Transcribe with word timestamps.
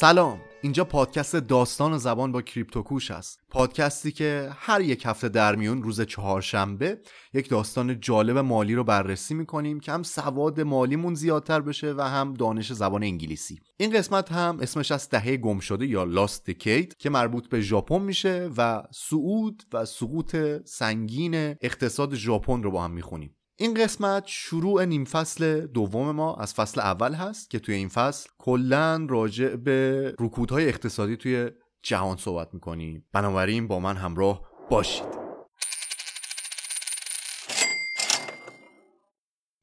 سلام. 0.00 0.40
اینجا 0.62 0.84
پادکست 0.84 1.36
داستان 1.36 1.92
و 1.92 1.98
زبان 1.98 2.32
با 2.32 2.42
کریپتوکوش 2.42 3.10
است 3.10 3.40
پادکستی 3.50 4.12
که 4.12 4.50
هر 4.52 4.80
یک 4.80 5.06
هفته 5.06 5.28
در 5.28 5.56
میون 5.56 5.82
روز 5.82 6.00
چهارشنبه 6.00 7.00
یک 7.34 7.48
داستان 7.48 8.00
جالب 8.00 8.38
مالی 8.38 8.74
رو 8.74 8.84
بررسی 8.84 9.34
می‌کنیم 9.34 9.80
که 9.80 9.92
هم 9.92 10.02
سواد 10.02 10.60
مالیمون 10.60 11.14
زیادتر 11.14 11.60
بشه 11.60 11.94
و 11.96 12.00
هم 12.00 12.34
دانش 12.34 12.72
زبان 12.72 13.02
انگلیسی. 13.02 13.58
این 13.76 13.90
قسمت 13.92 14.32
هم 14.32 14.58
اسمش 14.60 14.92
از 14.92 15.08
دهه 15.08 15.36
گم 15.36 15.58
شده 15.58 15.86
یا 15.86 16.04
لاست 16.04 16.46
دکید 16.46 16.96
که 16.96 17.10
مربوط 17.10 17.48
به 17.48 17.60
ژاپن 17.60 18.02
میشه 18.02 18.50
و 18.56 18.82
صعود 18.90 19.62
و 19.72 19.84
سقوط 19.84 20.36
سنگین 20.64 21.34
اقتصاد 21.60 22.14
ژاپن 22.14 22.62
رو 22.62 22.70
با 22.70 22.84
هم 22.84 22.90
می‌خونیم. 22.90 23.34
این 23.60 23.74
قسمت 23.74 24.22
شروع 24.26 24.84
نیم 24.84 25.04
فصل 25.04 25.66
دوم 25.66 26.10
ما 26.10 26.36
از 26.36 26.54
فصل 26.54 26.80
اول 26.80 27.14
هست 27.14 27.50
که 27.50 27.58
توی 27.58 27.74
این 27.74 27.88
فصل 27.88 28.28
کلا 28.38 29.06
راجع 29.10 29.56
به 29.56 30.14
رکودهای 30.20 30.68
اقتصادی 30.68 31.16
توی 31.16 31.50
جهان 31.82 32.16
صحبت 32.16 32.54
می‌کنیم. 32.54 33.04
بنابراین 33.12 33.68
با 33.68 33.80
من 33.80 33.96
همراه 33.96 34.42
باشید. 34.70 35.27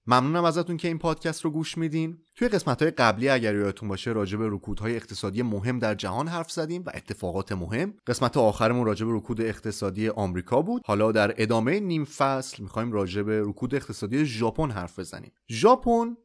ممنونم 0.07 0.43
ازتون 0.43 0.77
که 0.77 0.87
این 0.87 0.97
پادکست 0.97 1.41
رو 1.41 1.51
گوش 1.51 1.77
میدین. 1.77 2.17
توی 2.35 2.47
قسمت 2.47 2.81
های 2.81 2.91
قبلی 2.91 3.29
اگر 3.29 3.55
یادتون 3.55 3.89
باشه 3.89 4.11
راجع 4.11 4.37
به 4.37 4.47
رکودهای 4.49 4.95
اقتصادی 4.95 5.41
مهم 5.41 5.79
در 5.79 5.95
جهان 5.95 6.27
حرف 6.27 6.51
زدیم 6.51 6.83
و 6.85 6.91
اتفاقات 6.93 7.51
مهم. 7.51 7.93
قسمت 8.07 8.37
آخرمون 8.37 8.85
راجع 8.85 9.05
به 9.05 9.13
رکود 9.13 9.41
اقتصادی 9.41 10.09
آمریکا 10.09 10.61
بود. 10.61 10.81
حالا 10.85 11.11
در 11.11 11.33
ادامه 11.37 11.79
نیم 11.79 12.05
فصل 12.05 12.63
می‌خوایم 12.63 12.91
راجع 12.91 13.21
به 13.21 13.41
رکود 13.41 13.75
اقتصادی 13.75 14.25
ژاپن 14.25 14.71
حرف 14.71 14.99
بزنیم. 14.99 15.31
ژاپن 15.49 16.17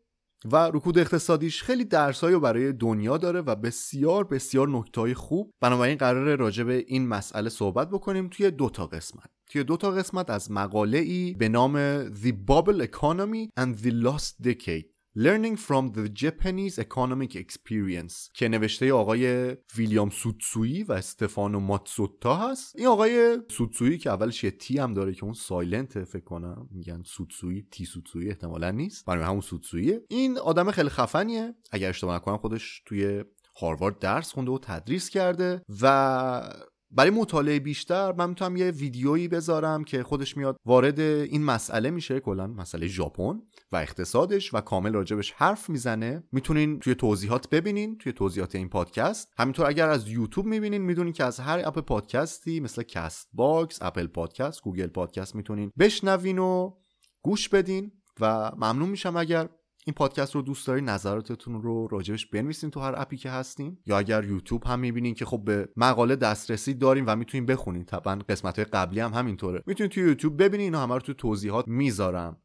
و 0.45 0.57
رکود 0.57 0.99
اقتصادیش 0.99 1.63
خیلی 1.63 1.85
درسایی 1.85 2.35
رو 2.35 2.41
برای 2.41 2.73
دنیا 2.73 3.19
داره 3.19 3.41
و 3.41 3.55
بسیار 3.55 4.25
بسیار 4.25 4.69
نکتهای 4.69 5.15
خوب. 5.15 5.55
بنابراین 5.61 5.99
قرار 5.99 6.37
راجع 6.37 6.65
به 6.65 6.85
این 6.87 7.09
مسئله 7.09 7.49
صحبت 7.49 7.91
بکنیم 7.91 8.29
توی 8.29 8.51
دو 8.51 8.71
تا 8.71 8.87
قسمت. 8.87 9.31
توی 9.47 9.65
دو 9.65 9.77
تا 9.77 9.91
قسمت 9.91 10.31
از 10.31 10.51
مقاله 10.51 10.99
ای 10.99 11.35
به 11.39 11.49
نام 11.49 12.05
The 12.09 12.33
Bubble 12.49 12.87
Economy 12.87 13.61
and 13.61 13.85
the 13.85 13.93
Lost 14.05 14.47
Decade. 14.47 15.00
Learning 15.17 15.57
from 15.57 15.91
the 15.97 16.09
Japanese 16.09 16.79
Economic 16.79 17.35
Experience. 17.35 18.31
که 18.35 18.49
نوشته 18.49 18.93
آقای 18.93 19.57
ویلیام 19.77 20.11
سوتسویی 20.11 20.83
و 20.83 20.93
استفانو 20.93 21.61
ماتسوتا 21.61 22.37
هست. 22.37 22.77
این 22.77 22.87
آقای 22.87 23.39
سوتسویی 23.49 23.99
که 23.99 24.11
اولش 24.11 24.45
یه 24.45 24.51
تی 24.51 24.79
هم 24.79 24.95
داره 24.95 25.15
که 25.15 25.25
اون 25.25 25.33
سایلنت 25.33 26.05
فکر 26.05 26.25
کنم. 26.25 26.69
میگن 26.71 27.03
سوتسویی 27.07 27.67
تی 27.71 27.85
سوتسویی 27.85 28.29
احتمالا 28.29 28.71
نیست. 28.71 29.07
برای 29.07 29.25
همون 29.25 29.41
سوتسوییه. 29.41 30.03
این 30.09 30.39
آدم 30.39 30.71
خیلی 30.71 30.89
خفنیه. 30.89 31.55
اگر 31.71 31.89
اشتباه 31.89 32.17
نکنم 32.17 32.37
خودش 32.37 32.83
توی 32.87 33.25
هاروارد 33.61 33.99
درس 33.99 34.33
خونده 34.33 34.51
و 34.51 34.59
تدریس 34.59 35.09
کرده. 35.09 35.63
و 35.83 36.55
برای 36.93 37.11
مطالعه 37.11 37.61
بیشتر 37.61 38.13
من 38.13 38.29
می‌تونم 38.29 38.57
یه 38.57 38.71
ویدیویی 38.71 39.29
بذارم 39.29 39.85
که 39.85 40.03
خودش 40.03 40.37
میاد 40.37 40.57
وارد 40.65 41.01
این 41.01 41.45
مسئله 41.45 41.91
میشه. 41.91 42.21
کلا 42.21 42.47
مسئله 42.47 42.87
ژاپن. 42.87 43.43
و 43.73 43.77
اقتصادش 43.77 44.55
و 44.55 44.61
کامل 44.61 44.93
راجبش 44.93 45.33
حرف 45.33 45.71
می‌زنه 45.71 46.23
می‌تونین 46.33 46.81
توی 46.81 46.95
توضیحات 46.95 47.51
ببینین 47.51 47.99
توی 47.99 48.13
توضیحات 48.13 48.55
این 48.55 48.69
پادکست. 48.69 49.33
همینطور 49.39 49.67
اگر 49.67 49.89
از 49.89 50.09
یوتیوب 50.09 50.47
می‌بینین 50.47 50.83
می‌دونین 50.83 51.13
که 51.13 51.25
از 51.25 51.41
هر 51.41 51.63
اپ 51.65 51.79
پادکستی 51.79 52.61
مثل 52.61 52.83
کست‌باکس 52.83 53.79
اپل 53.83 54.07
پادکست 54.07 54.63
گوگل 54.63 54.87
پادکست 54.87 55.35
می‌تونین 55.35 55.73
بشنوین 55.79 56.39
و 56.39 56.75
گوش 57.23 57.49
بدین. 57.49 57.93
و 58.21 58.53
ممنون 58.57 58.89
میشم 58.89 59.17
اگر 59.17 59.49
این 59.87 59.95
پادکست 59.95 60.35
رو 60.35 60.43
دوست 60.43 60.67
دارین 60.67 60.85
نظراتتون 60.85 61.63
رو 61.63 61.89
راجبش 61.91 62.27
بنویسین 62.27 62.71
تو 62.71 62.81
هر 62.81 62.95
اپی 62.97 63.17
که 63.17 63.31
هستین. 63.31 63.79
یا 63.87 63.99
اگر 63.99 64.25
یوتیوب 64.25 64.65
هم 64.65 64.79
می‌بینین 64.79 65.15
که 65.15 65.25
خب 65.25 65.45
به 65.45 65.69
مقاله 65.77 66.17
دسترسی 66.17 66.75
داریم 66.75 67.05
و 67.07 67.17
می‌تونین 67.17 67.47
بخونین. 67.47 67.85
طبعا 67.85 68.19
قسمت 68.29 68.57
های 68.57 68.65
قبلی 68.65 69.01
هم 69.01 69.13
همینطوره. 69.15 69.63
می‌تونین 69.67 69.91
تو 69.91 70.01
یوتیوب 70.01 70.43
ببینین 70.43 70.65
اینا 70.65 70.83
همه 70.83 70.95
رو 70.95 71.01
تو 71.01 71.15
توضیحات 71.15 71.69
می‌ذارم. 71.69 72.43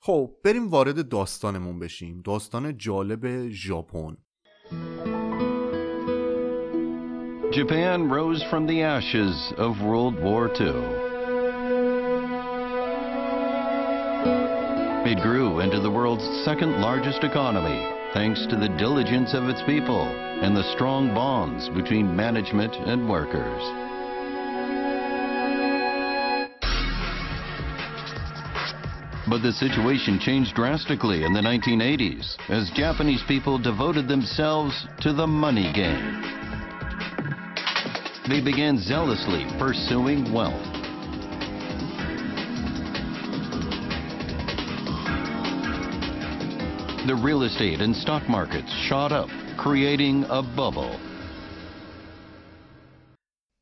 خب 0.00 0.30
بریم 0.44 0.68
وارد 0.68 1.08
داستانمون 1.08 1.78
بشیم 1.78 2.22
داستان 2.24 2.78
جالب 2.78 3.48
ژاپن 3.48 4.16
Japan 7.52 8.10
rose 8.10 8.42
from 8.50 8.66
the 8.66 8.82
ashes 8.82 9.52
of 9.56 9.80
World 9.80 10.16
War 10.26 10.44
II. 10.60 10.76
It 15.12 15.22
grew 15.22 15.60
into 15.60 15.80
the 15.80 15.90
world's 15.90 16.28
second 16.44 16.72
largest 16.80 17.22
economy 17.22 17.80
thanks 18.12 18.44
to 18.46 18.56
the 18.56 18.68
diligence 18.76 19.32
of 19.34 19.48
its 19.48 19.62
people 19.62 20.02
and 20.42 20.56
the 20.56 20.70
strong 20.74 21.14
bonds 21.14 21.68
between 21.70 22.14
management 22.14 22.74
and 22.74 23.08
workers. 23.08 23.62
But 29.30 29.42
the 29.42 29.52
situation 29.52 30.18
changed 30.20 30.54
drastically 30.54 31.24
in 31.24 31.32
the 31.32 31.40
1980s 31.40 32.36
as 32.48 32.70
Japanese 32.70 33.22
people 33.26 33.58
devoted 33.58 34.06
themselves 34.08 34.86
to 35.00 35.12
the 35.12 35.26
money 35.26 35.72
game. 35.72 36.22
They 38.28 38.40
began 38.40 38.78
zealously 38.78 39.46
pursuing 39.58 40.32
wealth. 40.32 40.66
The 47.06 47.14
real 47.14 47.44
estate 47.44 47.80
and 47.80 47.94
stock 47.94 48.28
markets 48.28 48.70
shot 48.88 49.12
up, 49.12 49.28
creating 49.56 50.24
a 50.28 50.42
bubble. 50.42 50.98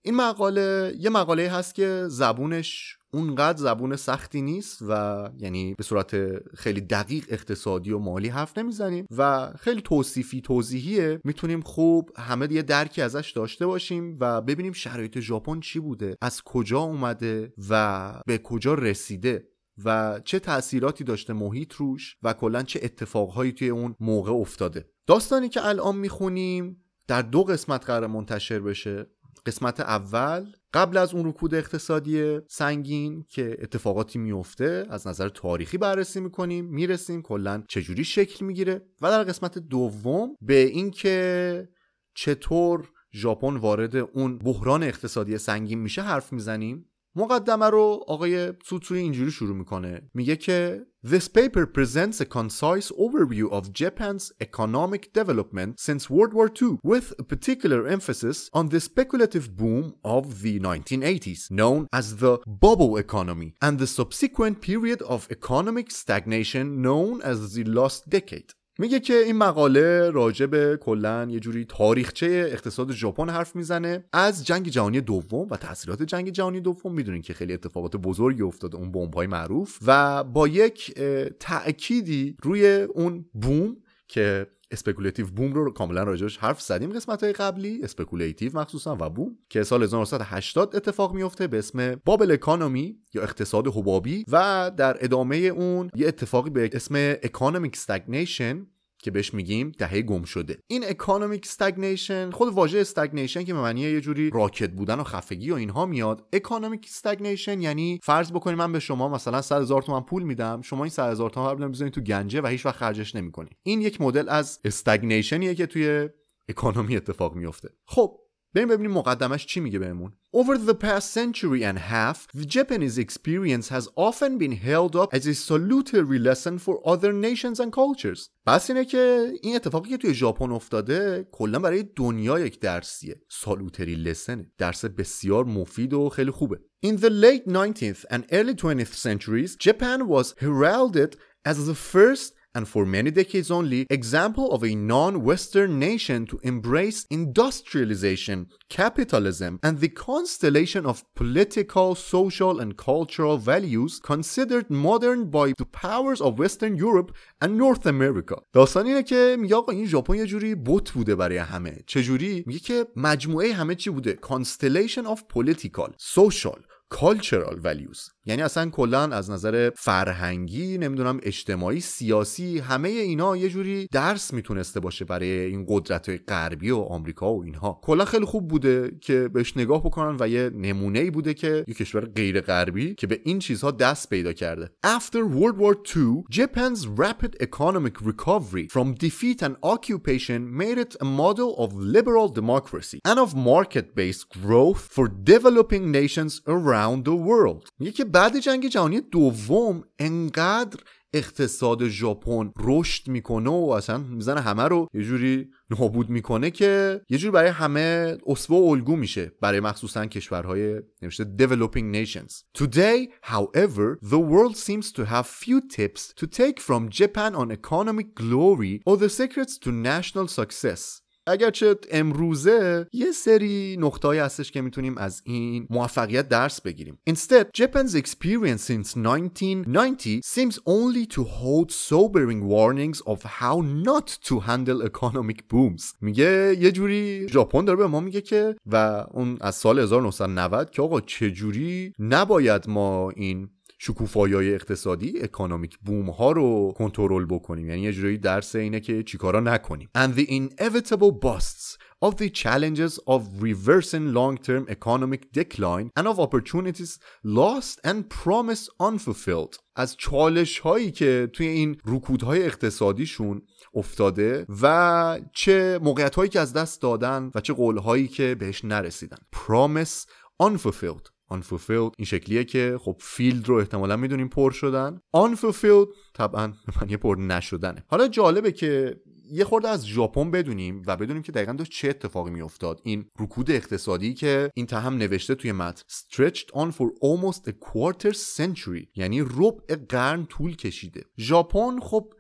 این 0.03 0.15
مقاله 0.15 0.95
یه 0.99 1.11
مقاله 1.11 1.51
هست 1.51 1.75
که 1.75 2.05
زبونش 2.09 2.98
اونقدر 3.12 3.58
زبون 3.58 3.96
سختی 3.96 4.42
نیست 4.42 4.82
و 4.90 5.30
یعنی 5.38 5.74
به 5.74 5.84
صورت 5.84 6.16
خیلی 6.56 6.82
دقیق 6.82 7.26
اقتصادی 7.30 7.92
و 7.92 8.00
مالی 8.00 8.28
حرف 8.28 8.58
نمی‌زنیم 8.58 9.06
و 9.18 9.52
خیلی 9.60 9.82
توصیفی 9.82 10.42
توضیحیه. 10.42 11.22
می‌تونیم 11.24 11.62
خوب 11.62 12.12
همه 12.18 12.52
یه 12.52 12.62
درکی 12.62 13.02
ازش 13.02 13.32
داشته 13.32 13.66
باشیم 13.68 14.18
و 14.20 14.42
ببینیم 14.42 14.74
شرایط 14.74 15.20
ژاپن 15.20 15.60
چی 15.60 15.80
بوده 15.80 16.16
از 16.22 16.42
کجا 16.42 16.80
اومده 16.80 17.54
و 17.70 18.14
به 18.26 18.38
کجا 18.38 18.74
رسیده 18.74 19.48
و 19.86 20.20
چه 20.26 20.40
تأثیراتی 20.40 21.04
داشته 21.04 21.34
محیط 21.34 21.74
روش 21.74 22.18
و 22.24 22.34
کلا 22.34 22.64
چه 22.64 22.80
اتفاقهایی 22.84 23.52
توی 23.52 23.70
اون 23.70 23.96
موقع 24.00 24.32
افتاده. 24.32 24.90
داستانی 25.08 25.50
که 25.50 25.68
الان 25.68 25.96
می‌خونیم 25.96 26.84
در 27.08 27.22
دو 27.22 27.44
قسمت 27.44 27.86
قرار 27.86 28.08
منتشر 28.08 28.60
بشه. 28.60 29.08
قسمت 29.46 29.80
اول 29.80 30.46
قبل 30.74 30.98
از 30.98 31.14
اون 31.14 31.26
رکود 31.26 31.56
اقتصادی 31.56 32.40
سنگین 32.48 33.26
که 33.30 33.58
اتفاقاتی 33.62 34.20
میفته 34.20 34.86
از 34.90 35.08
نظر 35.08 35.30
تاریخی 35.30 35.78
بررسی 35.78 36.20
می‌کنیم 36.20 36.66
می‌رسیم 36.66 37.22
کلا 37.22 37.64
چجوری 37.68 38.04
شکل 38.04 38.46
می‌گیره 38.46 38.82
و 39.02 39.10
در 39.10 39.24
قسمت 39.24 39.58
دوم 39.58 40.36
به 40.42 40.56
اینکه 40.56 41.70
چطور 42.16 42.90
ژاپن 43.14 43.58
وارد 43.58 43.96
اون 43.96 44.38
بحران 44.38 44.84
اقتصادی 44.84 45.38
سنگین 45.38 45.80
میشه 45.80 46.02
حرف 46.02 46.34
می‌زنیم. 46.34 46.86
مقدمه 47.17 47.71
رو 47.71 48.05
آقای 48.09 48.53
سوتسوی 48.65 48.99
اینجوری 48.99 49.31
شروع 49.31 49.57
میکنه 49.57 50.11
میگه 50.15 50.37
که 50.37 50.87
This 51.07 51.29
paper 51.29 51.67
presents 51.67 52.19
a 52.23 52.25
concise 52.25 52.91
overview 52.93 53.51
of 53.51 53.75
Japan's 53.75 54.33
economic 54.41 55.13
development 55.13 55.79
since 55.79 56.09
World 56.09 56.33
War 56.33 56.49
II, 56.49 56.79
with 56.83 57.13
a 57.19 57.23
particular 57.23 57.87
emphasis 57.87 58.49
on 58.55 58.71
the 58.71 58.81
speculative 58.81 59.55
boom 59.55 59.97
of 60.03 60.41
the 60.41 60.59
1980s, 60.61 61.51
known 61.51 61.89
as 61.93 62.17
the 62.17 62.39
bubble 62.47 62.97
economy, 62.97 63.55
and 63.61 63.79
the 63.79 63.87
subsequent 63.87 64.63
period 64.63 65.03
of 65.03 65.29
economic 65.31 65.91
stagnation 65.91 66.81
known 66.81 67.21
as 67.21 67.53
the 67.53 67.65
lost 67.65 68.09
decade. 68.09 68.55
میگه 68.80 69.00
که 69.00 69.14
این 69.14 69.38
مقاله 69.38 70.10
راجع 70.10 70.46
به 70.46 70.78
کلا 70.82 71.28
یه 71.30 71.40
جوری 71.40 71.66
تاریخچه 71.66 72.50
اقتصاد 72.52 72.92
ژاپن 72.92 73.30
حرف 73.30 73.56
می‌زنه. 73.56 74.06
از 74.14 74.46
جنگ 74.46 74.70
جهانی 74.70 75.02
دوم 75.02 75.48
و 75.52 75.58
تاثیرات 75.58 76.04
جنگ 76.04 76.30
جهانی 76.30 76.62
دوم 76.62 76.94
می‌دونین 76.94 77.22
که 77.22 77.34
خیلی 77.34 77.54
اتفاقات 77.54 77.98
بزرگی 77.98 78.42
افتاده 78.42 78.78
اون 78.78 78.92
بمب‌های 78.92 79.28
معروف. 79.28 79.80
و 79.88 80.24
با 80.24 80.48
یک 80.48 80.94
تأکیدی 81.40 82.38
روی 82.44 82.68
اون 82.68 83.26
boom 83.34 83.78
که 84.10 84.48
speculative 84.72 85.28
boom 85.28 85.54
رو 85.54 85.72
کاملا 85.72 86.04
راجبش 86.04 86.38
حرف 86.38 86.62
زدیم 86.62 86.94
قسمت 86.94 87.24
های 87.24 87.34
قبلی 87.34 87.84
speculative 87.84 88.60
مخصوصا 88.60 88.98
و 89.00 89.10
boom 89.10 89.38
که 89.50 89.64
سال 89.64 89.84
1980 89.84 90.76
اتفاق 90.76 91.14
میفته 91.14 91.48
به 91.48 91.58
اسم 91.58 91.96
bubble 92.06 92.32
economy 92.32 92.98
یا 93.14 93.24
اقتصاد 93.24 93.68
حبابی 93.68 94.26
و 94.28 94.72
در 94.78 94.98
ادامه 95.04 95.36
اون 95.36 95.92
یه 95.96 96.08
اتفاقی 96.08 96.50
به 96.50 96.70
اسم 96.74 96.96
economic 97.24 97.74
stagnation 97.76 98.68
که 99.00 99.12
بهش 99.12 99.34
میگیم 99.34 99.72
دهه 99.78 100.02
گم 100.02 100.24
شده. 100.24 100.58
این 100.68 100.84
economic 100.88 101.46
stagnation 101.46 102.32
خود 102.32 102.54
واژه 102.54 102.80
stagnation 102.80 103.44
که 103.44 103.54
به 103.54 103.62
معنی 103.62 103.82
یه 103.82 104.02
جوری 104.02 104.30
راکد 104.30 104.72
بودن 104.72 105.00
و 105.00 105.04
خفگی 105.04 105.52
و 105.52 105.56
اینها 105.56 105.86
میاد. 105.86 106.28
economic 106.34 106.86
stagnation 106.90 107.62
یعنی 107.62 108.00
فرض 108.04 108.32
بکنید 108.32 108.58
من 108.58 108.72
به 108.72 108.80
شما 108.80 109.08
مثلا 109.10 109.42
100 109.42 109.62
هزار 109.62 109.82
تومان 109.82 110.04
پول 110.04 110.24
میدم 110.24 110.62
شما 110.62 110.84
این 110.84 110.90
100 110.90 111.12
هزار 111.12 111.30
تومان 111.30 111.62
رو 111.62 111.70
بزنید 111.70 111.94
تو 111.94 112.02
گنجه 112.02 112.42
و 112.42 112.48
هیچ 112.48 112.66
وقت 112.66 112.76
خرجش 112.76 113.16
نمی‌کنید 113.16 113.58
این 113.64 113.82
یک 113.82 114.02
مدل 114.02 114.30
از 114.30 114.60
stagnation 114.64 115.41
یه 115.41 115.56
که 115.56 115.66
توی 115.66 116.10
economy 116.50 116.98
اتفاق 116.98 117.36
میفته 117.36 117.70
خب 117.86 118.20
بریم 118.55 118.69
ببینیم 118.69 118.91
مقدمش 118.91 119.47
چی 119.47 119.61
میگه 119.61 119.79
بهمون 119.79 120.13
Over 120.35 120.59
the 120.59 120.75
past 120.75 121.13
century 121.13 121.63
and 121.63 121.79
a 121.79 121.87
half, 121.95 122.27
the 122.35 122.45
Japanese 122.45 122.99
experience 122.99 123.69
has 123.69 123.87
often 123.95 124.37
been 124.37 124.57
held 124.69 124.97
up 124.97 125.15
as 125.15 125.29
a 125.29 125.35
salutary 125.35 126.19
lesson 126.19 126.59
for 126.59 126.75
other 126.93 127.13
nations 127.13 127.61
and 127.61 127.73
cultures. 127.73 128.31
بس 128.47 128.71
اینه 128.71 128.85
که 128.85 129.33
این 129.43 129.57
اتفاقی 129.57 129.91
که 129.91 129.97
توی 129.97 130.15
ژاپن 130.15 130.53
افتاده 130.53 131.29
کلا 131.33 131.59
برای 131.59 131.83
دنیا 131.97 132.39
یک 132.39 132.61
درسیه. 132.61 133.23
سالوتری 133.29 133.95
لسنه. 133.95 134.53
درس 134.59 134.85
بسیار 134.85 135.45
مفید 135.45 135.95
و 135.95 136.09
خیلی 136.09 136.31
خوبه. 136.31 136.61
In 136.87 136.97
the 136.97 137.11
late 137.11 137.47
19th 137.49 138.05
and 138.11 138.25
early 138.33 138.55
20th 138.55 138.95
centuries, 138.95 139.57
Japan 139.57 140.09
was 140.09 140.35
heralded 140.41 141.17
as 141.45 141.57
the 141.67 141.75
first 141.75 142.35
and 142.55 142.69
for 142.69 142.85
many 142.87 143.11
decades 143.11 143.51
only, 143.51 143.81
example 143.91 144.53
of 144.53 144.63
a 144.63 144.75
non-Western 144.75 145.79
nation 145.79 146.25
to 146.27 146.39
embrace 146.53 147.05
industrialization, 147.11 148.39
capitalism, 148.69 149.59
and 149.63 149.81
the 149.81 149.89
constellation 149.89 150.87
of 150.87 151.03
political, 151.15 151.89
social, 151.97 152.61
and 152.61 152.77
cultural 152.77 153.37
values 153.39 153.93
considered 154.13 154.71
modern 154.71 155.21
by 155.31 155.53
the 155.59 155.67
powers 155.67 156.21
of 156.21 156.39
Western 156.39 156.77
Europe 156.77 157.11
and 157.43 157.59
North 157.59 157.87
America. 157.87 158.37
داستان 158.53 158.87
اینه 158.87 159.03
که 159.03 159.37
میگه 159.39 159.57
آقا 159.57 159.73
این 159.73 159.87
ژاپن 159.87 160.15
یه 160.15 160.27
جوری 160.27 160.55
بوت 160.55 160.93
بوده 160.93 161.15
برای 161.15 161.39
همه. 161.39 161.77
چجوری؟ 161.87 162.45
میگه 162.47 162.61
که 162.61 162.87
مجموعه 162.97 163.53
همه 163.53 163.75
چی 163.75 163.91
بوده. 163.91 164.19
Constellation 164.23 165.07
of 165.07 165.21
political, 165.35 165.89
social, 165.99 166.59
cultural 166.94 167.56
values. 167.64 168.12
یعنی 168.26 168.42
اصلا 168.42 168.70
کلا 168.70 169.02
از 169.02 169.32
نظر 169.32 169.72
فرهنگی 169.76 170.78
نمی‌دونم 170.78 171.20
اجتماعی 171.24 171.80
سیاسی 171.80 172.60
همه 172.60 172.90
اینا 172.90 173.38
یه 173.38 173.50
جوری 173.50 173.88
درس 173.92 174.34
می‌تونسته 174.34 174.80
باشه 174.80 175.06
برای 175.06 175.30
این 175.30 175.66
قدرت 175.70 176.30
غربی 176.30 176.72
و 176.72 176.78
آمریکا 176.78 177.34
و 177.34 177.44
اینها. 177.44 177.80
کلا 177.84 178.06
خیلی 178.06 178.26
خوب 178.26 178.48
بوده 178.48 178.92
که 179.02 179.28
بهش 179.28 179.58
نگاه 179.58 179.84
بکنن 179.84 180.18
و 180.20 180.28
یه 180.28 180.50
نمونه 180.50 181.00
ای 181.00 181.12
بوده 181.12 181.34
که 181.34 181.66
یه 181.68 181.74
کشور 181.74 182.06
غیر 182.06 182.42
غربی 182.42 182.96
که 182.96 183.08
به 183.08 183.22
این 183.24 183.40
چیزها 183.40 183.72
دست 183.72 184.10
پیدا 184.10 184.34
کرده. 184.34 184.72
After 184.86 185.18
World 185.18 185.58
War 185.60 185.76
II 185.96 186.38
Japan's 186.38 186.88
rapid 186.88 187.36
economic 187.42 188.02
recovery 188.02 188.68
from 188.72 188.94
defeat 188.94 189.42
and 189.42 189.56
occupation 189.64 190.58
made 190.62 190.78
it 190.78 190.96
a 191.02 191.06
model 191.06 191.50
of 191.64 191.74
liberal 191.74 192.28
democracy 192.40 193.00
and 193.10 193.20
of 193.20 193.36
market-based 193.36 194.26
growth 194.42 194.82
for 194.96 195.06
developing 195.08 195.84
nations 195.92 196.34
around 196.48 196.79
the 196.88 197.28
world 197.28 197.70
یکی 197.80 198.04
بعد 198.04 198.40
جنگ 198.40 198.68
جهانی 198.68 199.02
دوم 199.02 199.84
انقدر 200.00 200.80
اقتصاد 201.14 201.88
ژاپن 201.88 202.52
رشد 202.60 203.08
می‌کنه 203.08 203.50
و 203.50 203.70
اصلا 203.70 203.98
می‌زنه 203.98 204.42
همه 204.42 204.64
رو 204.64 204.88
یه 204.94 205.04
جوری 205.04 205.50
نابود 205.70 206.10
می‌کنه 206.10 206.52
که 206.52 207.02
یه 207.10 207.18
جوری 207.18 207.32
برای 207.32 207.50
همه 207.50 208.18
اسوه 208.28 208.58
و 208.58 208.72
الگو 208.72 208.96
میشه 208.96 209.32
برای 209.42 209.60
مخصوصا 209.60 210.06
کشورهای 210.06 210.82
نوشته 211.02 211.36
developing 211.40 211.96
nations 211.96 212.44
Today 212.64 213.10
however 213.24 213.98
the 214.10 214.20
world 214.20 214.58
seems 214.58 214.92
to 214.92 215.06
have 215.06 215.26
few 215.28 215.62
tips 215.78 216.14
to 216.16 216.28
take 216.28 216.60
from 216.60 216.90
Japan 216.90 217.36
on 217.36 217.52
economic 217.52 218.08
glory 218.16 218.82
or 218.86 218.98
the 218.98 219.10
secrets 219.10 219.58
to 219.64 219.72
national 219.72 220.28
success 220.28 221.02
اگرچه 221.30 221.76
امروزه 221.92 222.88
یه 222.94 223.12
سری 223.12 223.78
نقطه‌ای 223.80 224.20
هستش 224.20 224.52
که 224.52 224.62
می‌تونیم 224.62 224.98
از 224.98 225.22
این 225.26 225.68
موفقیت 225.70 226.30
درس 226.30 226.62
بگیریم. 226.62 227.00
Instead, 227.10 227.46
Japan's 227.62 227.96
experience 227.96 228.64
since 228.72 228.98
1990 228.98 230.22
seems 230.24 230.60
only 230.66 231.06
to 231.06 231.24
hold 231.24 231.72
sobering 231.72 232.42
warnings 232.48 233.02
of 233.06 233.24
how 233.24 233.62
not 233.62 234.08
to 234.28 234.40
handle 234.40 234.82
economic 234.90 235.40
booms. 235.54 235.84
میگه 236.02 236.56
یه 236.60 236.72
جوری 236.72 237.28
ژاپن 237.30 237.66
داره 237.66 237.78
به 237.78 237.88
ما 237.88 238.00
میگه 238.00 238.22
که 238.22 238.56
و 238.66 239.06
اون 239.12 239.38
از 239.42 239.56
سال 239.56 239.80
1990 239.80 240.70
که 240.72 240.82
آقا 240.82 241.02
چه 241.02 241.32
جوری 241.32 241.94
نباید 242.00 242.70
ما 242.70 243.10
این 243.10 243.50
شکوفایی 243.82 244.54
اقتصادی 244.54 245.20
اکانومیک 245.22 245.78
بوم 245.78 246.10
ها 246.10 246.32
رو 246.32 246.74
کنترل 246.78 247.26
بکنیم. 247.26 247.70
یعنی 247.70 247.82
یه 247.82 247.92
جوری 247.92 248.18
درس 248.18 248.56
اینه 248.56 248.80
که 248.80 249.04
چیکارا 249.04 249.40
نکنیم. 249.40 249.90
And 249.98 250.10
the 250.20 250.26
inevitable 250.26 251.12
busts 251.26 251.78
of 252.06 252.16
the 252.16 252.30
challenges 252.30 253.00
of 253.08 253.22
reversing 253.42 254.14
long-term 254.14 254.64
economic 254.70 255.22
decline 255.40 255.90
and 255.98 256.08
of 256.08 256.20
opportunities 256.20 257.00
lost 257.24 257.80
and 257.84 258.10
promised 258.10 258.70
unfulfilled. 258.80 259.56
از 259.76 259.96
چالش 259.98 260.60
هایی 260.60 260.92
که 260.92 261.30
توی 261.34 261.48
این 261.48 261.78
رکودهای 261.86 262.44
اقتصادیشون 262.44 263.42
افتاده 263.74 264.46
و 264.62 265.20
چه 265.34 265.80
موقعیت 265.84 266.16
هایی 266.16 266.30
که 266.30 266.40
از 266.40 266.54
دست 266.54 266.82
دادن 266.82 267.32
و 267.36 267.42
چه 267.42 267.54
قول 267.54 267.78
هایی 267.78 268.08
که 268.08 268.36
بهش 268.40 268.66
نرسیدن. 268.66 269.18
Promise 269.36 270.08
unfulfilled. 270.44 271.19
Unfulfilled 271.34 271.94
این 271.98 272.06
شکلیه 272.06 272.44
که 272.44 272.78
خب 272.82 272.96
filled 273.00 273.48
رو 273.48 273.56
احتمالا 273.56 273.98
می‌دونیم 273.98 274.28
پر 274.28 274.52
شدن. 274.52 275.02
Unfulfilled 275.16 275.88
طبعا 276.14 276.54
معنی 276.82 276.98
پر 276.98 277.16
نشدنه. 277.16 277.84
حالا 277.88 278.08
جالبه 278.08 278.52
که 278.52 279.02
یه 279.32 279.44
خورده 279.44 279.70
از 279.70 279.88
ژاپن 279.88 280.32
بدونیم 280.32 280.84
و 280.88 280.98
بدونیم 280.98 281.22
که 281.22 281.32
دقیقا 281.32 281.54
داشت 281.54 281.72
چه 281.72 281.90
اتفاقی 281.90 282.32
میافتاد. 282.32 282.82
این 282.84 283.06
رکود 283.20 283.52
اقتصادی 283.52 284.14
که 284.14 284.52
این 284.56 284.66
تهم 284.66 284.94
نوشته 284.94 285.36
توی 285.36 285.52
متن 285.52 285.84
stretched 285.90 286.48
on 286.54 286.72
for 286.72 286.88
almost 287.04 287.42
a 287.48 287.52
quarter 287.52 288.14
century 288.14 288.88
یعنی 288.96 289.22
ربع 289.22 289.76
قرن 289.90 290.26
طول 290.26 290.56
کشیده. 290.56 291.04
ژاپن 291.20 291.80
خب 291.80 292.14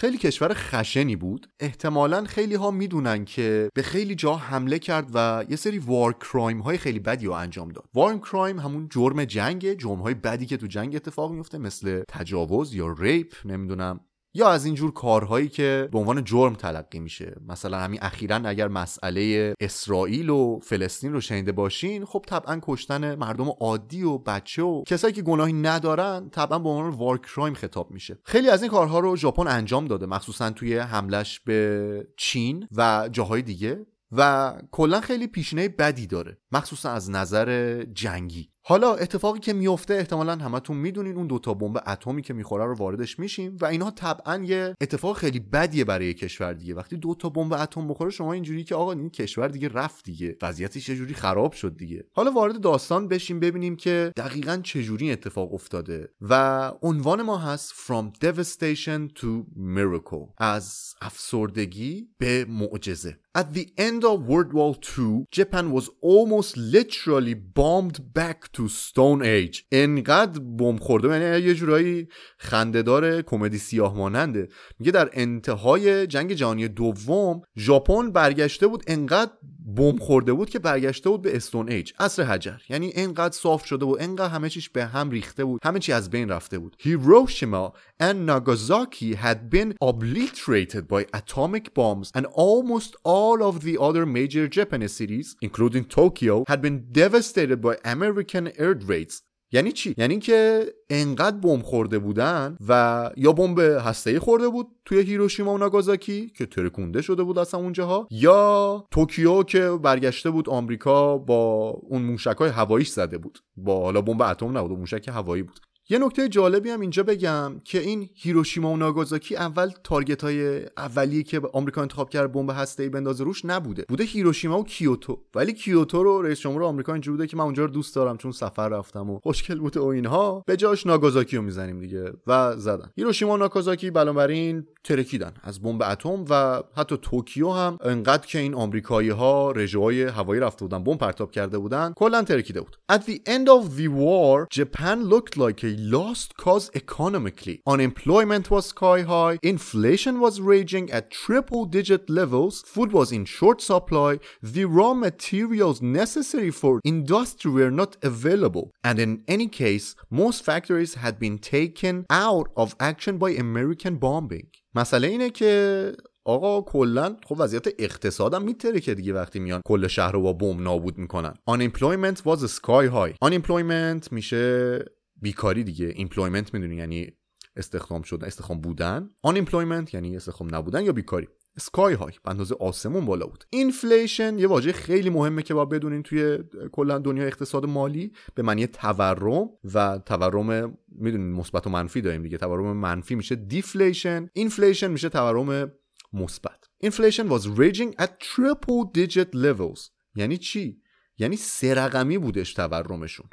خیلی 0.00 0.18
کشور 0.18 0.54
خشنی 0.54 1.16
بود. 1.16 1.46
احتمالا 1.60 2.24
خیلی 2.24 2.54
ها 2.54 2.70
می‌دونن 2.70 3.24
که 3.24 3.68
به 3.74 3.82
خیلی 3.82 4.14
جا 4.14 4.36
حمله 4.36 4.78
کرد 4.78 5.10
و 5.14 5.44
یه 5.48 5.56
سری 5.56 5.78
war 5.78 6.12
crime 6.12 6.58
های 6.58 6.78
خیلی 6.78 6.98
بدی 6.98 7.26
رو 7.26 7.32
انجام 7.32 7.68
داد. 7.68 7.84
war 7.94 8.18
crime 8.18 8.58
همون 8.58 8.88
جرم 8.90 9.24
جنگ 9.24 9.74
جرم 9.74 9.98
های 9.98 10.14
بدی 10.14 10.46
که 10.46 10.56
تو 10.56 10.66
جنگ 10.66 10.96
اتفاق 10.96 11.32
میفته 11.32 11.58
مثل 11.58 12.02
تجاوز 12.08 12.74
یا 12.74 12.94
rape 12.98 13.34
نمی‌دونم. 13.44 14.00
یا 14.34 14.48
از 14.48 14.64
اینجور 14.64 14.92
کارهایی 14.92 15.48
که 15.48 15.88
به 15.92 15.98
عنوان 15.98 16.24
جرم 16.24 16.54
تلقی 16.54 16.98
میشه. 16.98 17.36
مثلا 17.48 17.78
همین 17.78 17.98
اخیرا 18.02 18.36
اگر 18.36 18.68
مسئله 18.68 19.54
اسرائیل 19.60 20.30
و 20.30 20.58
فلسطین 20.62 21.12
رو 21.12 21.20
شنیده 21.20 21.52
باشین 21.52 22.04
خب 22.04 22.24
طبعا 22.26 22.60
کشتن 22.62 23.14
مردم 23.14 23.48
عادی 23.48 24.02
و 24.02 24.18
بچه 24.18 24.62
و 24.62 24.82
کسایی 24.86 25.14
که 25.14 25.22
گناهی 25.22 25.52
ندارن 25.52 26.28
طبعا 26.30 26.58
به 26.58 26.68
عنوان 26.68 26.90
وار 26.90 27.18
کرایم 27.18 27.54
خطاب 27.54 27.90
میشه. 27.90 28.18
خیلی 28.24 28.48
از 28.48 28.62
این 28.62 28.70
کارها 28.70 28.98
رو 28.98 29.16
ژاپن 29.16 29.46
انجام 29.46 29.86
داده 29.86 30.06
مخصوصا 30.06 30.50
توی 30.50 30.78
حملش 30.78 31.40
به 31.40 32.08
چین 32.16 32.68
و 32.76 33.08
جاهای 33.12 33.42
دیگه. 33.42 33.86
و 34.12 34.54
کلا 34.70 35.00
خیلی 35.00 35.26
پیشینه 35.26 35.68
بدی 35.68 36.06
داره 36.06 36.38
مخصوصا 36.52 36.90
از 36.90 37.10
نظر 37.10 37.82
جنگی. 37.82 38.50
حالا 38.62 38.94
اتفاقی 38.94 39.40
که 39.40 39.52
میفته 39.52 39.94
احتمالا 39.94 40.36
همتون 40.36 40.76
می‌دونین 40.76 41.16
اون 41.16 41.26
دوتا 41.26 41.54
بمب 41.54 41.82
اتمی 41.86 42.22
که 42.22 42.34
می‌خوره 42.34 42.64
رو 42.64 42.74
واردش 42.74 43.18
میشیم 43.18 43.56
و 43.60 43.64
اینها 43.64 43.90
طبعا 43.90 44.44
یه 44.44 44.74
اتفاق 44.80 45.16
خیلی 45.16 45.40
بدیه 45.40 45.84
برای 45.84 46.14
کشور 46.14 46.52
دیگه. 46.52 46.74
وقتی 46.74 46.96
دوتا 46.96 47.28
بمب 47.28 47.52
اتم 47.52 47.88
بخوره 47.88 48.10
شما 48.10 48.32
اینجوری 48.32 48.64
که 48.64 48.74
آقا 48.74 48.92
این 48.92 49.10
کشور 49.10 49.48
دیگه 49.48 49.68
رفت 49.68 50.04
دیگه 50.04 50.36
وضعیتش 50.42 50.88
یه 50.88 50.96
جوری 50.96 51.14
خراب 51.14 51.52
شد 51.52 51.76
دیگه. 51.76 52.04
حالا 52.12 52.30
وارد 52.30 52.60
داستان 52.60 53.08
بشیم 53.08 53.40
ببینیم 53.40 53.76
که 53.76 54.12
دقیقا 54.16 54.60
چه 54.64 54.82
جوری 54.82 55.12
اتفاق 55.12 55.54
افتاده 55.54 56.08
و 56.20 56.72
عنوان 56.82 57.22
ما 57.22 57.38
هست 57.38 57.72
From 57.72 58.12
Devastation 58.24 59.20
to 59.20 59.44
Miracle 59.56 60.28
از 60.38 60.94
افسردگی 61.00 62.08
به 62.18 62.46
معجزه. 62.48 63.18
At 63.38 63.54
the 63.54 63.66
end 63.78 64.02
of 64.04 64.26
World 64.28 64.52
War 64.52 64.74
II, 64.74 65.24
Japan 65.30 65.70
was 65.70 65.88
almost 66.02 66.56
literally 66.56 67.34
bombed 67.34 68.12
back 68.12 68.49
to 68.56 68.60
Stone 68.60 69.22
Age. 69.22 69.62
انقدر 69.72 70.40
بمب 70.40 70.80
خورده 70.80 71.08
یعنی 71.08 71.46
یه 71.46 71.54
جورایی 71.54 72.08
خندهدار 72.38 73.22
کمدی 73.22 73.58
سیاه 73.58 73.96
ماننده. 73.96 74.48
میگه 74.78 74.92
در 74.92 75.10
انتهای 75.12 76.06
جنگ 76.06 76.32
جهانی 76.32 76.68
دوم 76.68 77.42
ژاپن 77.58 78.10
برگشته 78.10 78.66
بود 78.66 78.84
انقدر 78.86 79.32
بمب 79.66 80.00
خورده 80.00 80.32
بود 80.32 80.50
که 80.50 80.58
برگشته 80.58 81.10
بود 81.10 81.22
به 81.22 81.36
استون 81.36 81.68
ایج 81.68 81.92
عصر 81.98 82.22
حجر 82.22 82.58
یعنی 82.68 82.92
انقدر 82.94 83.34
صاف 83.34 83.64
شده 83.64 83.84
بود 83.84 84.02
انقدر 84.02 84.28
همه 84.28 84.48
چیش 84.48 84.68
به 84.68 84.86
هم 84.86 85.10
ریخته 85.10 85.44
بود 85.44 85.60
همه 85.64 85.78
چی 85.78 85.92
از 85.92 86.10
بین 86.10 86.28
رفته 86.28 86.58
بود 86.58 86.76
Hiroshima 86.80 87.72
and 88.02 88.26
Nagasaki 88.26 89.14
had 89.14 89.50
been 89.50 89.74
obliterated 89.80 90.88
by 90.88 91.04
atomic 91.12 91.74
bombs 91.74 92.10
and 92.14 92.26
almost 92.26 92.96
all 93.04 93.42
of 93.42 93.60
the 93.64 93.76
other 93.78 94.06
major 94.06 94.48
Japanese 94.48 94.94
cities 95.00 95.36
including 95.42 95.84
Tokyo 95.84 96.44
had 96.48 96.60
been 96.62 96.78
devastated 96.92 97.60
by 97.60 97.74
American 97.84 98.44
air 98.58 98.74
raids 98.92 99.22
یعنی 99.52 99.72
چی؟ 99.72 99.94
یعنی 99.98 100.18
که 100.18 100.66
انقدر 100.90 101.36
بمب 101.36 101.62
خورده 101.62 101.98
بودن 101.98 102.56
و 102.68 103.10
یا 103.16 103.32
بمب 103.32 103.58
هسته‌ای 103.60 104.18
خورده 104.18 104.48
بود 104.48 104.66
توی 104.84 104.98
هیروشیما 105.00 105.54
و 105.54 105.58
ناگازاکی 105.58 106.32
که 106.36 106.46
ترکونده 106.46 107.02
شده 107.02 107.22
بود 107.22 107.38
اصلا 107.38 107.60
اونجاها 107.60 108.08
یا 108.10 108.84
توکیو 108.90 109.42
که 109.42 109.70
برگشته 109.82 110.30
بود 110.30 110.48
آمریکا 110.48 111.18
با 111.18 111.68
اون 111.82 112.02
موشک 112.02 112.36
های 112.38 112.50
هواییش 112.50 112.88
زده 112.88 113.18
بود. 113.18 113.38
با 113.56 113.80
حالا 113.80 114.00
بمب 114.00 114.22
اتم 114.22 114.58
نبود 114.58 114.78
موشک 114.78 115.08
هوایی 115.08 115.42
بود. 115.42 115.60
یه 115.90 115.98
نکته 115.98 116.28
جالبی 116.28 116.70
هم 116.70 116.80
اینجا 116.80 117.02
بگم 117.02 117.60
که 117.64 117.80
این 117.80 118.08
هیروشیما 118.14 118.70
و 118.72 118.76
ناگازاکی 118.76 119.36
اول 119.36 119.70
تارگت 119.84 120.22
های 120.22 120.66
اولیه 120.76 121.22
که 121.22 121.40
آمریکا 121.52 121.82
انتخاب 121.82 122.10
کرد 122.10 122.32
بمب 122.32 122.50
هسته‌ای 122.50 122.88
بندازه 122.88 123.24
روش 123.24 123.44
نبوده. 123.44 123.84
بوده 123.88 124.04
هیروشیما 124.04 124.58
و 124.58 124.64
کیوتو. 124.64 125.20
ولی 125.34 125.52
کیوتو 125.52 126.02
رو 126.02 126.22
رئیس 126.22 126.40
جمهور 126.40 126.64
آمریکا 126.64 126.92
اینجوری 126.92 127.16
بوده 127.16 127.26
که 127.26 127.36
من 127.36 127.44
اونجا 127.44 127.64
رو 127.64 127.70
دوست 127.70 127.94
دارم 127.94 128.16
چون 128.16 128.32
سفر 128.32 128.68
رفتم 128.68 129.10
و 129.10 129.18
خوشگل 129.22 129.58
بوده 129.58 129.80
و 129.80 129.84
اینها 129.84 130.44
به 130.46 130.56
جاش 130.56 130.86
ناگازاکی 130.86 131.36
رو 131.36 131.42
می‌زنیم 131.42 131.80
دیگه. 131.80 132.12
و 132.26 132.56
زدن. 132.56 132.90
هیروشیما 132.96 133.32
و 133.32 133.36
ناگازاکی 133.36 133.90
بنابراین 133.90 134.66
ترکیدن 134.84 135.32
از 135.42 135.62
بمب 135.62 135.82
اتم 135.82 136.24
و 136.30 136.62
حتی 136.76 136.96
توکیو 137.02 137.50
هم 137.50 137.78
انقدر 137.84 138.26
که 138.26 138.38
این 138.38 138.54
آمریکایی 138.54 139.08
ها 139.08 139.50
رژه‌های 139.50 140.02
هوایی 140.02 140.40
رفته 140.40 140.64
بودن 140.64 140.84
بمب 140.84 140.98
پرتاب 140.98 141.30
کرده 141.30 141.58
بودن 141.58 141.92
کلا 141.96 142.22
ترکیده 142.22 142.60
بود 142.60 142.76
At 142.92 143.00
the 143.00 143.20
end 143.28 143.48
of 143.48 143.76
the 143.76 143.88
war 143.88 144.46
Japan 144.50 145.04
looked 145.04 145.36
like 145.36 145.64
a 145.64 145.76
lost 145.96 146.36
cause 146.36 146.70
economically 146.74 147.56
unemployment 147.66 148.50
was 148.50 148.64
sky 148.66 149.00
high 149.12 149.38
inflation 149.42 150.14
was 150.24 150.40
raging 150.52 150.86
at 150.90 151.04
triple 151.10 151.64
digit 151.76 152.04
levels 152.08 152.54
food 152.74 152.90
was 152.92 153.08
in 153.12 153.24
short 153.36 153.58
supply 153.70 154.12
the 154.54 154.64
raw 154.64 154.94
materials 155.08 155.78
necessary 156.00 156.52
for 156.60 156.80
industry 156.84 157.50
were 157.58 157.74
not 157.82 157.92
available 158.10 158.66
and 158.88 158.96
in 159.04 159.12
any 159.36 159.48
case 159.62 159.86
most 160.22 160.38
factories 160.50 160.92
had 161.04 161.14
been 161.24 161.36
taken 161.38 161.94
out 162.26 162.46
of 162.62 162.68
action 162.90 163.14
by 163.24 163.30
American 163.46 163.94
bombing 164.06 164.46
مسئله 164.74 165.08
اینه 165.08 165.30
که 165.30 165.92
آقا 166.24 166.62
کلا 166.62 167.16
خب 167.26 167.36
وضعیت 167.38 167.66
اقتصادم 167.78 168.42
میتره 168.42 168.80
که 168.80 168.94
دیگه 168.94 169.12
وقتی 169.12 169.38
میان 169.38 169.60
کل 169.64 169.86
شهر 169.86 170.12
رو 170.12 170.22
با 170.22 170.32
بم 170.32 170.62
نابود 170.62 170.98
می‌کنن. 170.98 171.34
Unemployment 171.50 172.16
was 172.16 172.38
sky 172.38 172.90
high. 172.92 173.28
Unemployment 173.28 174.12
میشه 174.12 174.78
بیکاری 175.16 175.64
دیگه. 175.64 175.92
Employment 175.92 176.54
می‌دونی 176.54 176.76
یعنی 176.76 177.12
استخدام 177.56 178.02
شدن 178.02 178.26
استخدام 178.26 178.60
بودن. 178.60 179.10
Unemployment 179.26 179.94
یعنی 179.94 180.16
استخدام 180.16 180.54
نبودن 180.54 180.84
یا 180.84 180.92
بیکاری؟ 180.92 181.28
sky 181.60 181.94
high 181.94 182.12
به 182.24 182.30
اندازه 182.30 182.54
آسمون 182.60 183.04
بالا 183.04 183.26
بود. 183.26 183.44
inflation 183.50 184.38
یه 184.38 184.46
واژه 184.46 184.72
خیلی 184.72 185.10
مهمه 185.10 185.42
که 185.42 185.54
باید 185.54 185.68
بدونین 185.68 186.02
توی 186.02 186.38
کلا 186.72 186.98
دنیا 186.98 187.24
اقتصاد 187.24 187.66
مالی 187.66 188.12
به 188.34 188.42
معنی 188.42 188.66
تورم 188.66 189.48
و 189.74 190.00
تورم 190.06 190.78
می‌دونین 190.88 191.32
مثبت 191.32 191.66
و 191.66 191.70
منفی 191.70 192.00
داریم 192.00 192.22
دیگه. 192.22 192.38
تورم 192.38 192.76
منفی 192.76 193.14
میشه 193.14 193.34
deflation 193.34 194.28
inflation 194.32 194.90
میشه 194.90 195.08
تورم 195.08 195.72
مثبت. 196.12 196.70
inflation 196.84 197.28
was 197.28 197.44
raging 197.58 197.94
at 198.02 198.10
triple 198.20 198.98
digit 198.98 199.34
levels. 199.34 199.90
یعنی 200.14 200.38
چی؟ 200.38 200.82
یعنی 201.18 201.36
سه 201.36 201.74
رقمی 201.74 202.18
بودش 202.18 202.54
تورمشون. 202.54 203.28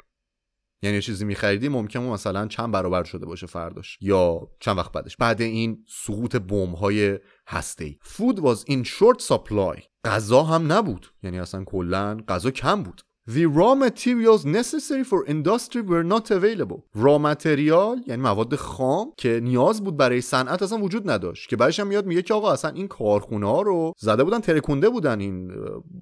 یعنی 0.82 0.96
یه 0.96 1.02
چیزی 1.02 1.24
میخریدی 1.24 1.68
ممکنه 1.68 2.02
مثلا 2.02 2.46
چند 2.46 2.72
برابر 2.72 3.04
شده 3.04 3.26
باشه 3.26 3.46
فرداش 3.46 3.98
یا 4.00 4.50
چند 4.60 4.78
وقت 4.78 4.92
بعدش. 4.92 5.16
بعد 5.16 5.42
این 5.42 5.84
سقوط 5.88 6.36
بمب 6.36 6.74
های 6.74 7.18
هسته 7.48 7.84
ای 7.84 7.98
food 8.04 8.36
was 8.36 8.70
in 8.70 8.84
short 8.84 9.26
supply. 9.26 9.82
غذا 10.04 10.42
هم 10.42 10.72
نبود. 10.72 11.06
یعنی 11.22 11.38
اصلا 11.38 11.64
کلا 11.64 12.18
غذا 12.28 12.50
کم 12.50 12.82
بود. 12.82 13.02
The 13.28 13.44
raw 13.44 13.74
materials 13.74 14.46
necessary 14.46 15.04
for 15.04 15.26
industry 15.26 15.82
were 15.82 16.02
not 16.02 16.30
available. 16.30 16.84
raw 16.94 17.18
material 17.18 18.02
یعنی 18.06 18.22
مواد 18.22 18.56
خام 18.56 19.12
که 19.16 19.40
نیاز 19.42 19.84
بود 19.84 19.96
برای 19.96 20.20
صنعت 20.20 20.62
اصلا 20.62 20.78
وجود 20.78 21.10
نداشت 21.10 21.48
که 21.48 21.56
بعدش 21.56 21.80
هم 21.80 21.86
میاد 21.86 22.06
میگه 22.06 22.22
که 22.22 22.34
آقا 22.34 22.52
اصلا 22.52 22.70
این 22.70 22.88
کارخونه 22.88 23.46
ها 23.46 23.62
رو 23.62 23.92
زده 23.98 24.24
بودن 24.24 24.40
ترکونده 24.40 24.88
بودن 24.88 25.20
این 25.20 25.50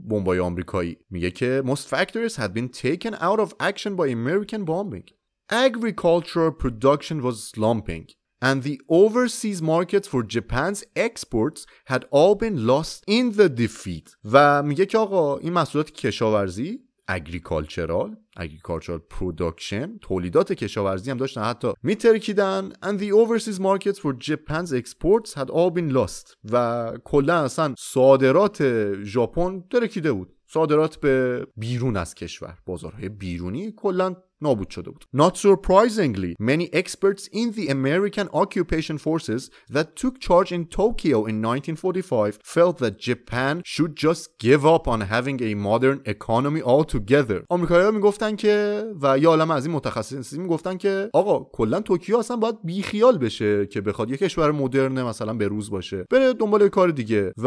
بمبای 0.09 0.39
آمریکایی 0.39 0.97
میگه 1.11 1.31
که 1.31 1.63
most 1.67 1.95
factories 1.95 2.37
had 2.37 2.53
been 2.55 2.69
taken 2.69 3.15
out 3.15 3.41
of 3.41 3.53
action 3.61 3.97
by 3.97 4.09
American 4.09 4.65
bombing. 4.65 5.05
Agricultural 5.51 6.53
production 6.65 7.23
was 7.23 7.37
slumping. 7.55 8.07
and 8.43 8.63
the 8.63 8.81
overseas 8.89 9.61
markets 9.63 10.09
for 10.13 10.23
Japan's 10.23 10.85
exports 10.95 11.67
had 11.87 12.05
all 12.11 12.35
been 12.35 12.67
lost 12.67 13.05
in 13.09 13.33
the 13.33 13.49
defeat 13.49 14.17
و 14.25 14.63
میگه 14.63 14.87
که 14.87 14.99
آقا 14.99 15.37
این 15.37 15.53
محصولات 15.53 15.91
کشاورزی 15.91 16.86
agricultural 17.09 18.17
agricultural 18.37 18.99
production 18.99 19.99
تولیدات 19.99 20.53
کشاورزی 20.53 21.11
هم 21.11 21.17
داشتن 21.17 21.43
حتی 21.43 21.73
میترکیدن. 21.83 22.73
And 22.83 22.99
the 22.99 23.13
overseas 23.13 23.61
markets 23.61 23.99
for 23.99 24.13
Japan's 24.13 24.73
exports 24.73 25.35
had 25.35 25.51
all 25.51 25.71
been 25.71 25.95
lost. 25.95 26.37
و 26.53 26.93
کلا 27.05 27.45
اصلا 27.45 27.75
صادرات 27.79 28.63
ژاپن 29.03 29.65
ترکیده 29.71 30.13
بود. 30.13 30.37
صادرات 30.47 30.97
به 30.97 31.47
بیرون 31.57 31.97
از 31.97 32.15
کشور. 32.15 32.59
بازارهای 32.67 33.09
بیرونی 33.09 33.73
کلا 33.77 34.17
نابود 34.43 34.71
شده 34.71 34.91
بود. 34.91 35.05
Not 35.17 35.37
surprisingly 35.37 36.35
many 36.41 36.69
experts 36.75 37.29
in 37.33 37.53
the 37.59 37.69
American 37.69 38.29
occupation 38.43 38.99
forces 38.99 39.51
that 39.73 39.97
took 39.97 40.21
charge 40.21 40.53
in 40.53 40.65
Tokyo 40.81 41.19
in 41.27 41.37
1945 41.41 42.39
felt 42.45 42.79
that 42.79 42.99
Japan 42.99 43.63
should 43.65 43.95
just 43.97 44.25
give 44.39 44.65
up 44.75 44.85
on 44.89 45.01
having 45.01 45.39
a 45.43 45.55
modern 45.55 46.01
economy 46.17 46.63
altogether. 46.63 47.45
آمریکایی‌ها 47.51 47.91
می‌گفتن 47.91 48.37
که 48.37 48.85
و 49.03 49.19
یا 49.19 49.31
عالم 49.31 49.51
از 49.51 49.67
این 49.67 49.75
متخصصین 49.75 50.43
می‌گفتن 50.43 50.77
که 50.77 51.11
آقا 51.13 51.51
کلا 51.53 51.81
توکیو 51.81 52.17
اصلا 52.17 52.37
باید 52.37 52.57
بیخیال 52.65 53.19
بشه 53.19 53.67
که 53.67 53.81
بخواد 53.81 54.11
یه 54.11 54.17
کشور 54.17 54.53
مدرن 54.53 55.03
مثلا 55.03 55.35
به 55.35 55.49
روز 55.49 55.71
باشه 55.71 56.05
بره 56.11 56.33
دنبال 56.33 56.69
کار 56.69 56.89
دیگه 56.89 57.33
و 57.37 57.47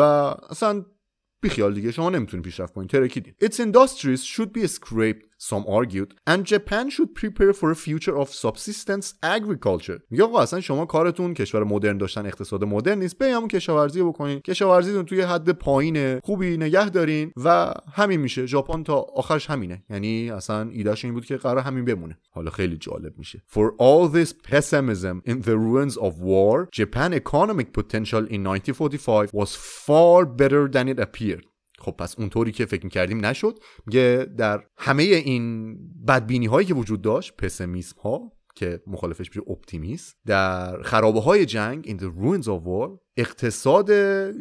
اصلا 0.50 0.86
بیخیال 1.41 1.74
دیگه. 1.74 1.91
شما 1.91 2.10
نمی‌تونی 2.10 2.43
پیشرفت 2.43 2.74
کنید 2.74 2.89
ترکیدین 2.89 3.34
Its 3.43 3.55
industries 3.55 4.24
should 4.24 4.62
be 4.62 4.67
scraped 4.67 5.28
some 5.39 5.63
argued 5.77 6.10
and 6.27 6.46
Japan 6.46 6.86
should 6.89 7.12
prepare 7.15 7.53
for 7.53 7.72
a 7.72 7.75
future 7.75 8.15
of 8.17 8.27
subsistence 8.29 9.13
agriculture. 9.24 10.00
میگه 10.10 10.24
آقا 10.24 10.41
اصلا 10.41 10.62
شما 10.62 10.86
کارتون 10.86 11.34
کشور 11.34 11.63
مدرن 11.63 11.98
داشتن 11.98 12.25
اقتصاد 12.25 12.63
مدرن 12.63 13.00
نیست. 13.00 13.17
بیایم 13.17 13.48
کشاورزی 13.48 14.03
بکنین. 14.03 14.39
کشاورزیتون 14.39 15.05
توی 15.05 15.22
حد 15.22 15.50
پایین 15.50 16.19
خوبی 16.19 16.58
نگه 16.58 16.89
دارین. 16.89 17.31
و 17.43 17.74
همین 17.93 18.19
میشه. 18.19 18.46
ژاپن 18.46 18.84
تا 18.84 18.96
آخرش 19.15 19.50
همینه. 19.50 19.84
یعنی 19.89 20.31
اصلا 20.31 20.69
ایدهش 20.69 21.05
این 21.05 21.13
بود 21.13 21.25
که 21.25 21.38
قرار 21.38 21.60
همین 21.60 21.86
بمونه. 21.86 22.17
حالا 22.31 22.51
خیلی 22.51 22.77
جالب 22.77 23.17
میشه. 23.17 23.43
For 23.53 23.72
all 23.79 24.08
this 24.08 24.34
pessimism 24.51 25.31
in 25.31 25.41
the 25.41 25.58
ruins 25.58 25.98
of 25.98 26.13
war 26.19 26.67
Japan 26.72 27.13
economic 27.13 27.74
potential 27.74 28.24
in 28.36 28.41
1945 28.46 29.29
was 29.34 29.55
far 29.88 30.25
better 30.25 30.67
than 30.67 30.88
it 30.88 31.00
appeared. 31.00 31.49
خب 31.81 31.91
پس 31.91 32.19
اونطوری 32.19 32.51
که 32.51 32.65
فکر 32.65 32.83
می‌کردیم 32.83 33.25
نشد. 33.25 33.59
میگه 33.86 34.27
در 34.38 34.63
همه 34.77 35.03
این 35.03 35.75
بدبینی 36.07 36.45
هایی 36.45 36.67
که 36.67 36.74
وجود 36.74 37.01
داشت 37.01 37.33
پسمیسم 37.38 38.01
ها 38.01 38.31
که 38.55 38.81
مخالفش 38.88 39.27
میشه 39.29 39.41
اپتیمیست 39.51 40.17
در 40.25 40.81
خرابه 40.81 41.19
های 41.21 41.45
جنگ 41.45 41.86
in 41.86 42.01
the 42.01 42.09
ruins 42.21 42.45
of 42.45 42.63
war 42.65 43.00
اقتصاد 43.19 43.91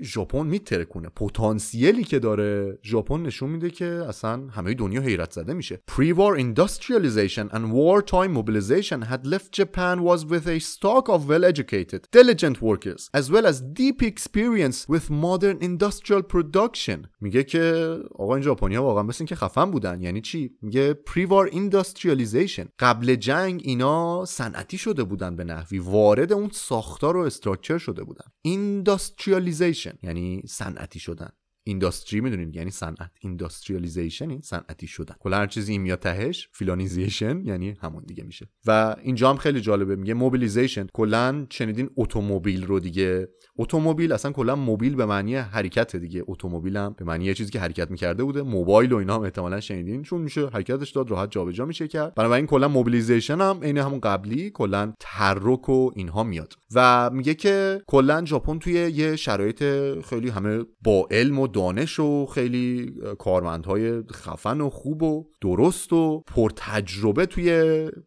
ژاپن 0.03 0.47
میترکونه. 0.47 1.09
پتانسیلی 1.09 2.05
که 2.05 2.19
داره 2.19 2.79
ژاپن 2.85 3.23
نشون 3.23 3.51
میده 3.51 3.71
که 3.71 3.85
اصلا 3.85 4.47
همه 4.51 4.75
دنیا 4.75 5.01
حیرت 5.01 5.33
زده 5.33 5.55
میشه. 5.55 5.81
Prewar 5.87 6.37
industrialization 6.39 7.49
and 7.53 7.73
wartime 7.73 8.31
mobilization 8.31 9.03
had 9.03 9.27
left 9.27 9.57
Japan 9.57 9.99
was 9.99 10.25
with 10.25 10.49
a 10.49 10.51
stock 10.51 11.11
of 11.11 11.29
well 11.29 11.45
educated 11.45 12.05
diligent 12.13 12.63
workers 12.63 13.09
as 13.15 13.31
well 13.31 13.47
as 13.47 13.75
deep 13.75 13.97
experience 14.03 14.87
with 14.89 15.11
modern 15.11 15.59
industrial 15.61 16.23
production 16.23 17.03
میگه 17.21 17.45
که 17.45 17.97
آقا 18.15 18.35
این 18.35 18.45
ژاپونیا 18.45 18.83
واقعا 18.83 19.03
مثل 19.03 19.19
اینکه 19.21 19.35
خفن 19.35 19.71
بودن. 19.71 20.03
یعنی 20.03 20.21
چی؟ 20.21 20.51
میگه 20.63 20.95
prewar 20.95 21.51
industrialization 21.53 22.69
قبل 22.79 23.15
جنگ 23.15 23.61
اینا 23.65 24.25
صنعتی 24.25 24.79
شده 24.79 25.05
بودن 25.05 25.37
به 25.37 25.45
نحوی. 25.45 25.79
وارد 25.79 26.33
اون 26.33 26.51
ساختار 26.53 27.17
و 27.17 27.21
structure 27.21 27.79
شده 27.79 28.05
بودن. 28.05 28.25
این 28.43 28.68
industrialization 28.69 29.93
یعنی 30.03 30.43
صنعتی 30.49 30.99
شدن. 30.99 31.31
industry 31.69 32.21
می‌دونید 32.21 32.57
یعنی 32.57 32.71
صنعت 32.71 33.11
industrialization 33.21 34.31
این 34.31 34.41
صنعتی 34.41 34.87
شدن. 34.87 35.15
کلا 35.21 35.37
هر 35.37 35.47
چیزی 35.47 35.79
میاد 35.79 35.99
تهش 35.99 36.49
فیلان 36.53 36.85
ization 36.85 37.43
یعنی 37.45 37.77
همون 37.83 38.05
دیگه 38.07 38.25
میشه. 38.25 38.49
و 38.67 38.97
اینجا 39.03 39.31
هم 39.31 39.37
خیلی 39.37 39.61
جالبه 39.61 39.97
میگه 39.97 40.15
mobilization 40.15 40.87
کلا 40.93 41.47
شنیدین 41.51 41.91
اتومبیل 41.97 42.67
رو 42.67 42.81
دیگه 42.81 43.29
اتومبیل 43.57 44.13
اصلا 44.13 44.33
کلا 44.33 44.57
mobile 44.57 44.95
به 44.95 45.07
معنی 45.07 45.37
حرکت 45.37 45.97
دیگه. 45.97 46.25
اتومبیل 46.27 46.77
هم 46.77 46.95
به 46.99 47.05
معنی 47.05 47.35
چیزی 47.35 47.51
که 47.51 47.61
حرکت 47.61 47.91
می‌کرده 47.91 48.25
بوده. 48.25 48.43
موبایل 48.43 48.93
و 48.93 48.97
اینا 48.97 49.15
هم 49.15 49.23
احتمالاً 49.23 49.61
شنیدین 49.61 50.03
چون 50.03 50.21
میشه 50.21 50.47
حرکتش 50.47 50.91
داد 50.91 51.11
راحت 51.11 51.31
جابجا 51.31 51.65
میشه 51.65 51.89
کرد. 51.89 52.15
بنابراین 52.15 52.47
کلا 52.47 52.69
mobilization 52.69 53.41
هم 53.41 53.61
عین 53.63 53.79
همون 53.79 54.01
قبلی 54.01 54.51
کلا 54.51 54.93
تحرک 55.01 55.69
و 55.69 55.91
اینها 55.95 56.23
میاد. 56.23 56.55
و 56.75 57.11
میگه 57.11 57.35
که 57.35 57.83
کلا 57.87 58.25
ژاپن 58.25 58.59
توی 58.59 58.73
یه 58.73 59.17
شرایط 59.17 59.65
خیلی 60.05 60.29
همه 60.29 60.65
با 60.85 61.09
علم 61.11 61.39
و 61.39 61.47
دانش 61.59 62.01
و 62.01 62.27
خیلی 62.27 62.93
کارمندهای 63.19 64.03
خفن 64.13 64.61
و 64.61 64.71
خوب 64.71 65.03
و 65.03 65.27
درست 65.41 65.93
و 65.93 66.23
پر 66.27 66.51
تجربه 66.57 67.27
توی 67.27 67.51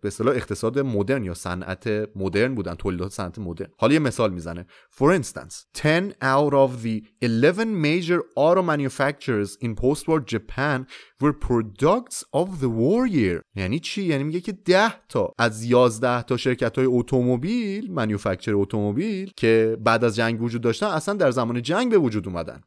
به 0.01 0.07
اصطلاح 0.07 0.35
اقتصاد 0.35 0.79
مدرن 0.79 1.23
یا 1.23 1.33
صنعت 1.33 1.87
مدرن 2.15 2.55
بودن 2.55 2.75
تولیدات 2.75 3.11
صنعت 3.11 3.39
مدرن. 3.39 3.67
حالا 3.77 3.93
یه 3.93 3.99
مثال 3.99 4.33
می‌زنه. 4.33 4.65
For 4.95 5.21
instance 5.21 5.55
10 5.73 6.09
out 6.21 6.53
of 6.53 6.83
the 6.83 7.03
11 7.21 7.65
major 7.65 8.21
auto 8.37 8.61
manufacturers 8.61 9.57
in 9.61 9.75
post-war 9.75 10.19
Japan 10.33 10.85
were 11.21 11.33
products 11.33 12.23
of 12.33 12.47
the 12.61 12.69
war 12.69 13.07
year. 13.07 13.41
یعنی 13.55 13.79
چی؟ 13.79 14.03
یعنی 14.03 14.23
میگه 14.23 14.39
که 14.39 14.51
10 14.51 15.07
تا 15.09 15.33
از 15.37 15.63
11 15.63 16.23
تا 16.23 16.37
شرکت 16.37 16.77
های 16.77 16.87
اتومبیل 16.89 17.91
منیوفکچر 17.91 18.55
اتومبیل 18.55 19.31
که 19.37 19.77
بعد 19.79 20.03
از 20.03 20.15
جنگ 20.15 20.41
وجود 20.41 20.61
داشتن 20.61 20.87
اصلا 20.87 21.13
در 21.13 21.31
زمان 21.31 21.61
جنگ 21.61 21.91
به 21.91 21.97
وجود 21.97 22.27
اومدن. 22.27 22.61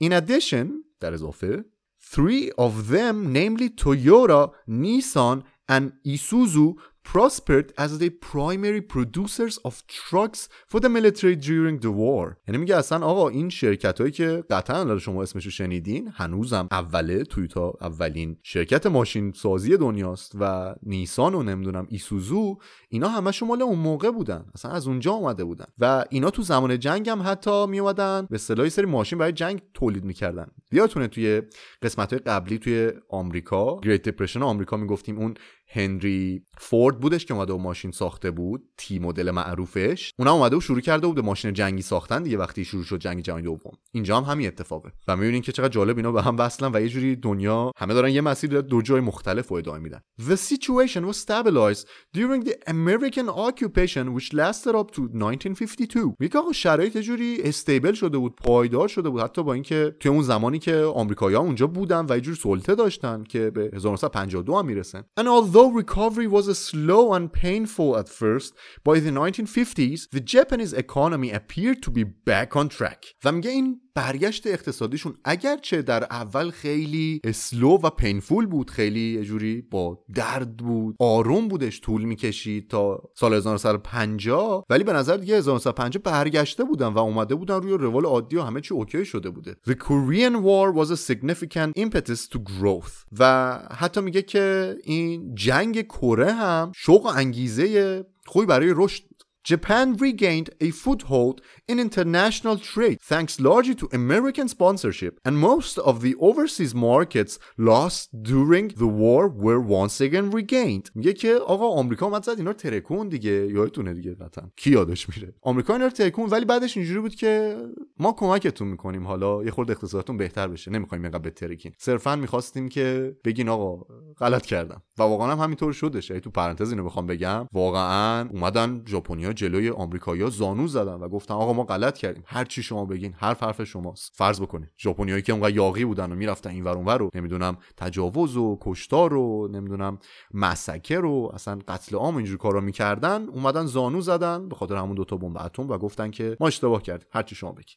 In 0.00 0.12
addition, 0.12 0.84
that 1.00 1.12
is 1.12 1.22
Ophir, 1.22 1.66
three 2.00 2.50
of 2.56 2.88
them, 2.88 3.32
namely 3.32 3.68
Toyota, 3.68 4.52
Nissan, 4.66 5.44
and 5.68 5.92
Isuzu, 6.04 6.74
prospered 7.12 7.72
as 7.76 7.98
the 7.98 8.10
primary 8.32 8.82
producers 8.94 9.58
of 9.68 9.74
trucks 9.88 10.48
for 10.70 10.78
the 10.80 10.88
military 10.88 11.34
during 11.34 11.76
the 11.80 11.90
war. 11.90 12.36
یعنی 12.48 12.58
میگه 12.58 12.76
اصلا 12.76 13.06
آقا 13.06 13.28
این 13.28 13.48
شرکت 13.48 14.00
هایی 14.00 14.12
که 14.12 14.44
قطعا 14.50 14.98
شما 14.98 15.22
اسمشو 15.22 15.50
شنیدین 15.50 16.12
هنوزم 16.14 16.68
اوله 16.70 17.24
تویوتا 17.24 17.74
اولین 17.80 18.36
شرکت 18.42 18.86
ماشین 18.86 19.32
سازی 19.32 19.76
دنیاست 19.76 20.32
و 20.40 20.74
نیسان 20.82 21.34
و 21.34 21.42
نمی‌دونم 21.42 21.86
ایسوزو 21.88 22.58
اینا 22.88 23.08
همه 23.08 23.30
مال 23.42 23.62
اون 23.62 23.78
موقع 23.78 24.10
بودن. 24.10 24.44
اصلا 24.54 24.70
از 24.70 24.88
اونجا 24.88 25.12
اومده 25.12 25.44
بودن. 25.44 25.66
و 25.78 26.04
اینا 26.10 26.30
تو 26.30 26.42
زمان 26.42 26.78
جنگ 26.78 27.08
هم 27.08 27.22
حتی 27.26 27.66
میومدن 27.66 28.26
به 28.30 28.34
اصطلاح 28.34 28.68
سری 28.68 28.86
ماشین 28.86 29.18
برای 29.18 29.32
جنگ 29.32 29.62
تولید 29.74 30.04
می‌کردن. 30.04 30.46
یادتونه 30.72 31.08
توی 31.08 31.42
قسمت 31.82 32.12
های 32.12 32.18
قبلی 32.18 32.58
توی 32.58 32.92
آمریکا 33.08 33.80
گریت 33.80 34.08
دپرشن 34.08 34.42
آمریکا 34.42 34.76
می‌گفتیم 34.76 35.18
اون 35.18 35.34
هنری 35.72 36.42
فورد 36.58 37.00
بودش 37.00 37.26
که 37.26 37.34
اومده 37.34 37.52
و 37.52 37.58
ماشین 37.58 37.90
ساخته 37.90 38.30
بود 38.30 38.62
تی 38.76 38.98
مدل 38.98 39.30
معروفش. 39.30 40.12
اونا 40.18 40.32
اومده 40.32 40.56
و 40.56 40.60
شروع 40.60 40.80
کرده 40.80 41.06
بود 41.06 41.16
به 41.16 41.22
ماشین 41.22 41.52
جنگی 41.52 41.82
ساختن 41.82 42.22
دیگه 42.22 42.38
وقتی 42.38 42.64
شروع 42.64 42.84
شد 42.84 42.98
جنگ 42.98 43.22
جهانی 43.22 43.42
دوم. 43.42 43.72
اینجا 43.92 44.16
هم 44.16 44.24
همین 44.24 44.46
اتفاقه. 44.46 44.92
و 45.08 45.16
می‌بینین 45.16 45.42
که 45.42 45.52
چقدر 45.52 45.68
جالب 45.68 45.96
اینا 45.96 46.12
به 46.12 46.22
هم 46.22 46.38
وصلن 46.38 46.70
و 46.74 46.80
یه 46.80 46.88
جوری 46.88 47.16
دنیا 47.16 47.72
همه 47.76 47.94
دارن 47.94 48.10
یه 48.10 48.20
مسیر 48.20 48.60
دو 48.60 48.82
جای 48.82 49.00
مختلف 49.00 49.48
رو 49.48 49.56
ادامه 49.56 49.78
میدن. 49.78 50.00
The 50.20 50.36
situation 50.36 51.12
was 51.12 51.16
stabilized 51.16 51.86
during 52.16 52.48
the 52.48 52.54
American 52.66 53.28
occupation 53.28 54.14
which 54.14 54.32
lasted 54.32 54.74
up 54.74 54.90
to 54.94 55.00
1952 55.00 56.14
میگه 56.18 56.40
شرایط 56.54 56.98
جوری 56.98 57.38
استیبل 57.42 57.92
شده 57.92 58.18
بود 58.18 58.36
پایدار 58.36 58.88
شده 58.88 59.08
بود 59.08 59.20
حتی 59.20 59.42
با 59.42 59.52
اینکه 59.52 59.96
توی 60.00 60.10
اون 60.10 60.22
زمانی 60.22 60.58
که 60.58 60.76
آمریکایی‌ها 60.76 61.42
اونجا 61.42 61.66
بودن 61.66 62.06
و 62.08 62.14
یه 62.14 62.20
جور 62.20 62.34
سلطه 62.34 62.74
داشتن 62.74 63.24
که 63.24 63.50
به 63.50 63.70
1952 63.72 64.58
هم 64.58 64.66
می‌رسن. 64.66 65.04
And 65.20 65.24
although 65.24 65.59
Although 65.60 65.74
recovery 65.74 66.26
was 66.26 66.58
slow 66.58 67.12
and 67.12 67.30
painful 67.30 67.94
at 67.98 68.08
first, 68.08 68.54
by 68.82 68.98
the 68.98 69.10
1950s, 69.10 70.08
the 70.08 70.18
Japanese 70.18 70.72
economy 70.72 71.32
appeared 71.32 71.82
to 71.82 71.90
be 71.90 72.02
back 72.02 72.56
on 72.56 72.70
track. 72.70 73.04
Zamgain 73.22 73.74
برگشت 73.94 74.46
اقتصادیشون. 74.46 75.14
اگرچه 75.24 75.82
در 75.82 76.04
اول 76.04 76.50
خیلی 76.50 77.20
اسلو 77.24 77.68
و 77.68 77.90
پینفول 77.90 78.46
بود 78.46 78.70
خیلی 78.70 79.00
یه 79.00 79.24
جوری 79.24 79.62
با 79.70 80.04
درد 80.14 80.56
بود 80.56 80.96
آروم 80.98 81.48
بودش 81.48 81.80
طول 81.80 82.02
می‌کشید 82.02 82.68
تا 82.68 83.02
سال 83.14 83.34
1950 83.34 84.64
ولی 84.70 84.84
به 84.84 84.92
نظر 84.92 85.16
دیگه 85.16 85.36
1950 85.36 86.02
برگشته 86.02 86.64
بودن 86.64 86.86
و 86.86 86.98
اومده 86.98 87.34
بودن 87.34 87.62
روی 87.62 87.72
روال 87.72 88.04
عادی 88.04 88.36
و 88.36 88.42
همه 88.42 88.60
چی 88.60 88.74
اوکی 88.74 89.04
شده 89.04 89.30
بوده. 89.30 89.56
The 89.68 89.72
Korean 89.72 90.34
War 90.44 90.72
was 90.72 90.90
a 90.90 90.96
significant 91.10 91.78
impetus 91.78 92.28
to 92.32 92.38
growth. 92.38 93.06
و 93.18 93.52
حتی 93.70 94.00
میگه 94.00 94.22
که 94.22 94.76
این 94.84 95.34
جنگ 95.34 95.82
کره 95.82 96.32
هم 96.32 96.72
شوق 96.74 97.06
انگیزه 97.06 98.04
خوبی 98.26 98.46
برای 98.46 98.72
رشد 98.76 99.02
Japan 99.44 99.96
regained 99.96 100.50
a 100.60 100.70
foothold 100.70 101.40
in 101.70 101.78
international 101.78 102.56
trade 102.58 102.98
thanks 103.12 103.40
largely 103.40 103.74
to 103.74 103.88
American 103.92 104.48
sponsorship, 104.48 105.18
and 105.26 105.34
most 105.50 105.78
of 105.78 105.94
the 106.04 106.14
overseas 106.28 106.74
markets 106.74 107.38
lost 107.70 108.00
during 108.30 108.68
the 108.68 108.90
war 109.02 109.22
were 109.28 109.60
once 109.60 110.00
again 110.00 110.30
regained. 110.30 110.90
میگه 110.94 111.12
که 111.12 111.34
آقا 111.34 111.68
آمریکا 111.68 112.06
اومد 112.06 112.24
زد 112.24 112.34
اینا 112.38 112.50
رو 112.50 112.56
ترکون 112.56 113.08
دیگه. 113.08 113.30
یادتونه 113.30 113.94
دیگه 113.94 114.14
قطعا. 114.14 114.50
کی 114.56 114.70
یادش 114.70 115.08
میره؟ 115.08 115.34
آمریکا 115.42 115.72
اینا 115.72 115.84
رو 115.84 115.90
ترکون 115.90 116.30
ولی 116.30 116.44
بعدش 116.44 116.76
اینجوری 116.76 117.00
بود 117.00 117.14
که 117.14 117.56
ما 117.98 118.12
کمکتون 118.12 118.68
می‌کنیم. 118.68 119.06
حالا 119.06 119.44
یه 119.44 119.50
خورده 119.50 119.72
اقتصادتون 119.72 120.16
بهتر 120.16 120.48
بشه. 120.48 120.70
نمی‌خوایم 120.70 121.02
اینقدر 121.02 121.30
بترکین 121.30 121.72
صرفا 121.78 122.16
می‌خواستیم 122.16 122.68
که 122.68 123.16
بگین 123.24 123.48
آقا 123.48 123.86
غلط 124.18 124.46
کردم. 124.46 124.82
و 124.98 125.02
واقعا 125.02 125.32
هم 125.32 125.38
همینطور 125.38 125.72
شدش. 125.72 126.08
تو 126.08 126.30
پرانتز 126.30 126.70
اینو 126.70 126.84
بخوام 126.84 127.06
بگم 127.06 127.46
واقعا 127.52 128.28
اومدن 128.28 128.82
ژاپنیا 128.88 129.29
جلوی 129.32 129.70
آمریکایی‌ها 129.70 130.30
زانو 130.30 130.66
زدن 130.66 130.94
و 130.94 131.08
گفتن 131.08 131.34
آقا 131.34 131.52
ما 131.52 131.64
غلط 131.64 131.98
کردیم 131.98 132.22
هر 132.26 132.44
چی 132.44 132.62
شما 132.62 132.84
بگین 132.84 133.14
هر 133.18 133.34
حرف 133.34 133.64
شماست. 133.64 134.12
فرض 134.14 134.40
بکنید 134.40 134.70
ژاپنیایی 134.78 135.22
که 135.22 135.32
اونقدر 135.32 135.54
یاقی 135.54 135.84
بودن 135.84 136.12
و 136.12 136.14
می‌رفتن 136.14 136.50
این 136.50 136.64
ور 136.64 136.76
اونور 136.76 136.98
رو 136.98 137.10
نمی‌دونم 137.14 137.56
تجاوز 137.76 138.36
و 138.36 138.58
کشتار 138.60 139.10
رو 139.10 139.48
نمی‌دونم 139.52 139.98
مسکه 140.34 141.00
رو 141.00 141.30
اصلا 141.34 141.58
قتل 141.68 141.96
عام 141.96 142.16
اینجور 142.16 142.38
کارا 142.38 142.60
می‌کردن 142.60 143.28
اومدن 143.28 143.66
زانو 143.66 144.00
زدن 144.00 144.48
به 144.48 144.54
خاطر 144.54 144.76
همون 144.76 144.94
دوتا 144.94 145.16
بمب 145.16 145.38
اتم 145.38 145.68
و 145.68 145.78
گفتن 145.78 146.10
که 146.10 146.36
ما 146.40 146.46
اشتباه 146.46 146.82
کردیم 146.82 147.08
هر 147.12 147.22
چی 147.22 147.34
شما 147.34 147.52
بگین. 147.52 147.76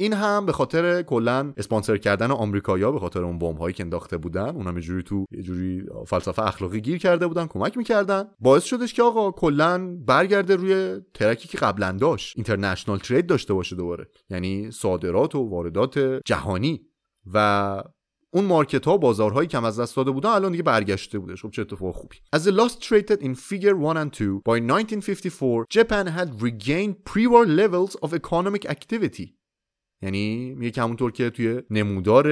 این 0.00 0.12
هم 0.12 0.46
به 0.46 0.52
خاطر 0.52 1.02
کلا 1.02 1.52
اسپانسر 1.56 1.96
کردن 1.96 2.30
آمریکایا 2.30 2.92
به 2.92 2.98
خاطر 2.98 3.24
اون 3.24 3.38
بمب 3.38 3.58
هایی 3.58 3.74
که 3.74 3.82
انداخته 3.82 4.16
بودن 4.16 4.48
اونم 4.56 4.76
یه 4.76 4.82
جوری 4.82 5.02
تو 5.02 5.24
یه 5.32 5.42
جوری 5.42 5.84
فلسفه 6.06 6.42
اخلاقی 6.42 6.80
گیر 6.80 6.98
کرده 6.98 7.26
بودن 7.26 7.46
کمک 7.46 7.76
می‌کردن. 7.76 8.24
باعث 8.40 8.64
شدش 8.64 8.94
که 8.94 9.02
آقا 9.02 9.30
کلا 9.30 9.96
برگرده 10.06 10.56
روی 10.56 11.00
ترکی 11.14 11.48
که 11.48 11.58
قبلا 11.58 11.92
داشت 11.92 12.36
اینترنشنال 12.36 12.98
ترید 12.98 13.26
داشته 13.26 13.54
باشه 13.54 13.76
دوباره. 13.76 14.06
یعنی 14.30 14.70
صادرات 14.70 15.34
و 15.34 15.38
واردات 15.38 15.98
جهانی. 16.24 16.80
و 17.34 17.82
اون 18.32 18.44
مارکت 18.44 18.84
ها 18.84 18.96
بازارهایی 18.96 19.48
کم 19.48 19.64
از 19.64 19.80
دست 19.80 19.96
داده 19.96 20.10
بودن 20.10 20.30
الان 20.30 20.52
دیگه 20.52 20.62
برگشته 20.62 21.18
بوده 21.18 21.36
خب 21.36 21.50
چه 21.50 21.62
اتفاق 21.62 21.94
خوبی. 21.94 22.16
As 22.36 22.38
the 22.38 22.52
loss 22.52 22.86
traded 22.86 23.22
in 23.22 23.34
figure 23.34 23.76
1 23.76 23.96
and 23.96 24.12
2 24.12 24.42
by 24.46 24.60
1954 24.60 25.66
Japan 25.70 26.06
had 26.06 26.42
regained 26.42 26.94
pre-war 27.04 27.46
levels 27.46 27.96
of 28.02 28.14
economic 28.14 28.64
activity. 28.66 29.39
یعنی 30.02 30.70
که 30.70 30.82
همونطور 30.82 31.12
که 31.12 31.30
توی 31.30 31.62
نمودار 31.70 32.26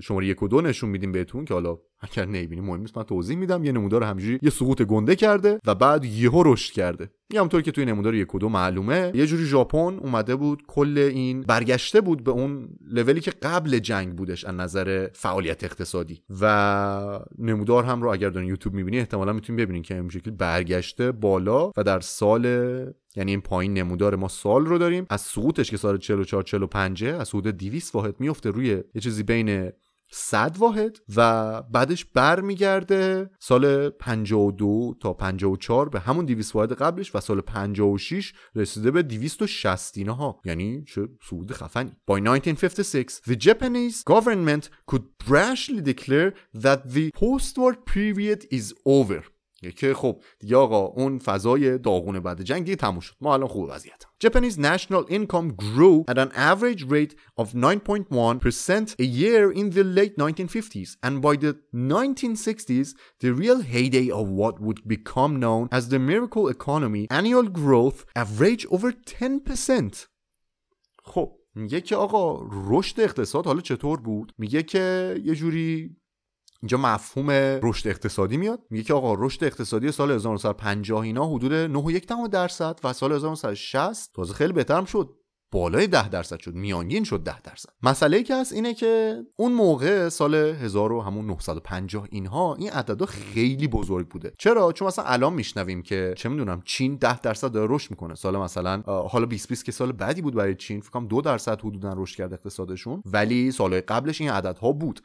شماره 0.00 0.26
یک 0.26 0.42
و 0.42 0.48
دو 0.48 0.60
نشون 0.60 0.90
میدیم 0.90 1.12
بهتون 1.12 1.44
که 1.44 1.54
حالا 1.54 1.78
اگر 2.00 2.24
نمی‌بینی 2.24 2.60
مهم 2.60 2.80
نیست 2.80 2.96
من 2.98 3.04
توضیح 3.04 3.36
میدم. 3.36 3.64
یه 3.64 3.72
نمودار 3.72 4.02
همجوری 4.02 4.38
یه 4.42 4.50
سقوط 4.50 4.82
گنده 4.82 5.16
کرده 5.16 5.60
و 5.66 5.74
بعد 5.74 6.04
یهو 6.04 6.42
رشد 6.52 6.72
کرده. 6.72 7.10
یه 7.30 7.40
همونطور 7.40 7.62
که 7.62 7.72
توی 7.72 7.84
نمودار 7.84 8.14
یک 8.14 8.34
و 8.34 8.48
معلومه 8.48 9.12
یه 9.14 9.26
جوری 9.26 9.44
ژاپن 9.44 9.98
اومده 9.98 10.36
بود 10.36 10.62
کل 10.66 10.98
این 10.98 11.40
برگشته 11.40 12.00
بود 12.00 12.24
به 12.24 12.30
اون 12.30 12.68
لولی 12.90 13.20
که 13.20 13.30
قبل 13.30 13.78
جنگ 13.78 14.16
بودش 14.16 14.44
از 14.44 14.54
نظر 14.54 15.08
فعالیت 15.12 15.64
اقتصادی. 15.64 16.22
و 16.40 17.20
نمودار 17.38 17.84
هم 17.84 18.02
رو 18.02 18.12
اگر 18.12 18.30
دارین 18.30 18.48
یوتیوب 18.48 18.74
می‌بینی 18.74 18.98
احتمالا 18.98 19.32
می‌تونید 19.32 19.62
ببینین 19.62 19.82
که 19.82 19.94
این 19.94 20.08
شکل 20.08 20.30
برگشته 20.30 21.12
بالا 21.12 21.72
و 21.76 21.82
در 21.84 22.00
سال 22.00 22.44
یعنی 23.16 23.30
این 23.30 23.40
پایین 23.40 23.74
نمودار 23.74 24.16
ما 24.16 24.28
سال 24.28 24.66
رو 24.66 24.78
داریم. 24.78 25.06
از 25.10 25.20
سقوطش 25.20 25.70
که 25.70 25.76
سال 25.76 25.98
44 25.98 26.42
45 26.42 27.04
از 27.04 27.30
حدود 27.30 27.56
200 27.56 27.94
واحد 27.94 28.20
میفته 28.20 28.50
روی 28.50 28.68
یه 28.68 29.00
چیزی 29.00 29.22
بین 29.22 29.70
100 30.10 30.56
واحد 30.58 30.98
و 31.16 31.62
بعدش 31.62 32.04
برمیگرده 32.04 33.30
سال 33.40 33.88
52 33.88 34.94
تا 35.00 35.12
54 35.12 35.88
به 35.88 36.00
همون 36.00 36.24
200 36.24 36.56
واحد 36.56 36.72
قبلش 36.72 37.14
و 37.14 37.20
سال 37.20 37.40
56 37.40 38.32
رسیده 38.56 38.90
به 38.90 39.02
260 39.02 39.98
ها 39.98 40.40
یعنی 40.44 40.84
چه 40.84 41.08
صعود 41.30 41.52
خفنی 41.52 41.92
By 42.10 42.14
1956 42.14 43.20
the 43.28 43.36
Japanese 43.36 44.02
government 44.12 44.68
could 44.90 45.04
brashly 45.28 45.80
declare 45.80 46.32
that 46.62 46.90
the 46.94 47.10
post-war 47.20 47.74
period 47.94 48.44
is 48.50 48.74
over 48.86 49.33
که 49.72 49.94
خب 49.94 50.22
دیگه 50.38 50.56
آقا 50.56 50.80
اون 50.80 51.18
فضای 51.18 51.78
داغون 51.78 52.20
بعد 52.20 52.42
جنگ 52.42 52.74
تموم 52.74 53.00
شد 53.00 53.14
ما 53.20 53.34
الان 53.34 53.48
خوب 53.48 53.68
وضعیت 53.70 54.04
Japanese 54.24 54.56
national 54.56 55.04
income 55.10 55.48
grew 55.64 56.04
at 56.08 56.18
an 56.24 56.30
average 56.34 56.82
rate 56.84 57.14
of 57.36 57.52
9.1% 57.52 58.94
a 58.98 59.04
year 59.04 59.52
in 59.52 59.70
the 59.70 59.84
late 59.98 60.16
1950s 60.16 60.96
and 61.02 61.20
by 61.20 61.34
the 61.36 61.52
1960s 61.74 62.88
the 63.20 63.30
real 63.42 63.60
heyday 63.60 64.08
of 64.10 64.26
what 64.40 64.54
would 64.64 64.80
become 64.96 65.32
known 65.44 65.68
as 65.70 65.88
the 65.88 65.98
miracle 65.98 66.48
economy 66.48 67.06
annual 67.10 67.48
growth 67.60 68.06
averaged 68.16 68.66
over 68.70 68.92
10% 68.92 70.08
خب 71.04 71.32
میگه 71.54 71.80
که 71.80 71.96
آقا 71.96 72.48
رشد 72.52 73.00
اقتصاد 73.00 73.46
حالا 73.46 73.60
چطور 73.60 74.00
بود 74.00 74.32
میگه 74.38 74.62
که 74.62 75.16
یه 75.24 75.34
جوری 75.34 75.96
اینجا 76.64 76.78
مفهوم 76.78 77.30
رشد 77.62 77.88
اقتصادی 77.88 78.36
میاد. 78.36 78.60
میگه 78.70 78.84
که 78.84 78.94
آقا 78.94 79.14
رشد 79.14 79.44
اقتصادی 79.44 79.92
سال 79.92 80.10
1950 80.10 81.00
اینا 81.00 81.26
حدود 81.26 81.74
9.1 81.98 82.28
درصد 82.30 82.80
و 82.84 82.92
سال 82.92 83.12
1960 83.12 84.12
تازه 84.14 84.34
خیلی 84.34 84.52
بهترم 84.52 84.84
شد. 84.84 85.10
بالای 85.52 85.86
10 85.86 86.08
درصد 86.08 86.38
شد. 86.40 86.54
میانگین 86.54 87.04
شد 87.04 87.22
10 87.24 87.40
درصد. 87.40 87.68
مسئله 87.82 88.22
که 88.22 88.36
هست 88.36 88.52
اینه 88.52 88.74
که 88.74 89.22
اون 89.36 89.52
موقع 89.52 90.08
سال 90.08 90.34
1000 90.34 90.92
و 90.92 91.00
همون 91.00 91.26
950 91.26 92.06
اینها 92.10 92.54
این 92.54 92.70
عددا 92.70 93.06
خیلی 93.06 93.68
بزرگ 93.68 94.08
بوده. 94.08 94.32
چرا؟ 94.38 94.72
چون 94.72 94.88
مثلا 94.88 95.04
الان 95.04 95.32
میشنویم 95.32 95.82
که 95.82 96.14
چه 96.16 96.28
می‌دونم 96.28 96.62
چین 96.64 96.96
10 96.96 97.20
درصد 97.20 97.52
داره 97.52 97.74
رشد 97.74 97.90
می‌کنه. 97.90 98.14
سال 98.14 98.36
مثلا 98.36 98.82
حالا 98.86 99.24
2020 99.24 99.64
که 99.64 99.72
سال 99.72 99.92
بعدی 99.92 100.22
بود 100.22 100.34
برای 100.34 100.54
چین 100.54 100.80
فکر 100.80 100.90
کنم 100.90 101.06
2 101.06 101.20
درصد 101.20 101.60
حدودا 101.60 101.94
رشد 101.96 102.16
کرد 102.16 102.32
اقتصادشون. 102.32 103.02
ولی 103.06 103.50
سالهای 103.50 103.80
قبلش 103.80 104.20
این 104.20 104.30
عددها 104.30 104.72
بود. 104.72 105.00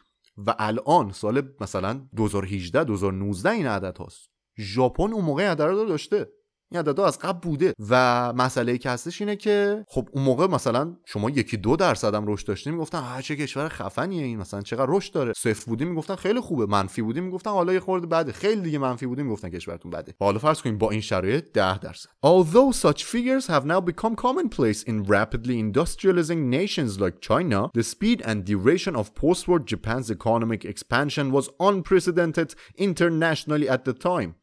و 0.47 0.55
الان 0.59 1.11
سال 1.11 1.41
مثلا 1.61 2.07
2018 2.15 2.83
2019 2.83 3.49
این 3.49 3.67
عدد 3.67 3.97
هاست. 3.97 4.29
ژاپن 4.59 5.13
اون 5.13 5.25
موقع 5.25 5.51
عدد 5.51 5.61
رو 5.61 5.85
داشته. 5.85 6.29
این 6.71 6.79
عددها 6.79 7.07
از 7.07 7.19
قبل 7.19 7.39
بوده. 7.39 7.73
و 7.89 8.33
مسئله 8.33 8.77
که 8.77 8.89
هستش 8.89 9.21
اینه 9.21 9.35
که 9.35 9.85
خب 9.87 10.09
اون 10.11 10.23
موقع 10.23 10.47
مثلا 10.47 10.95
شما 11.05 11.29
یکی 11.29 11.57
دو 11.57 11.75
درصد 11.75 12.15
هم 12.15 12.27
رشد 12.27 12.47
داشتین 12.47 12.73
می‌گفتن 12.73 13.21
چه 13.21 13.35
کشور 13.35 13.67
خفنیه 13.69 14.23
این 14.23 14.39
مثلا 14.39 14.61
چقدر 14.61 14.85
رشد 14.89 15.13
داره. 15.13 15.33
صفر 15.37 15.65
بودی 15.65 15.85
می‌گفتن 15.85 16.15
خیلی 16.15 16.39
خوبه. 16.39 16.65
منفی 16.65 17.01
بودی 17.01 17.21
می‌گفتن 17.21 17.51
حالا 17.51 17.73
یه 17.73 17.79
خورده 17.79 18.07
بعد 18.07 18.31
خیلی 18.31 18.61
دیگه 18.61 18.77
منفی 18.77 19.05
بودی 19.05 19.23
می‌گفتن 19.23 19.49
کشورتون 19.49 19.91
بده. 19.91 20.15
حالا 20.19 20.39
فرض 20.39 20.61
کنیم 20.61 20.77
با 20.77 20.89
این 20.89 21.01
شرایط 21.01 21.51
10 21.53 21.77
درصد. 21.77 22.09
Although 22.25 22.75
such 22.75 23.03
figures 23.03 23.47
have 23.47 23.65
now 23.65 23.81
become 23.91 24.15
commonplace 24.15 24.83
in 24.83 25.03
rapidly 25.03 25.57
industrializing 25.59 26.49
nations 26.59 26.99
like 26.99 27.15
China 27.21 27.69
the 27.77 27.83
speed 27.83 28.21
and 28.25 28.45
duration 28.45 28.95
of 28.95 29.15
post-war 29.15 29.59
Japan's 29.59 30.09
economic 30.11 30.65
expansion 30.65 31.31
was 31.31 31.45
unprecedented 31.59 32.49
internationally 32.77 33.67
at 33.75 33.81
the 33.85 33.93
time. 33.93 34.38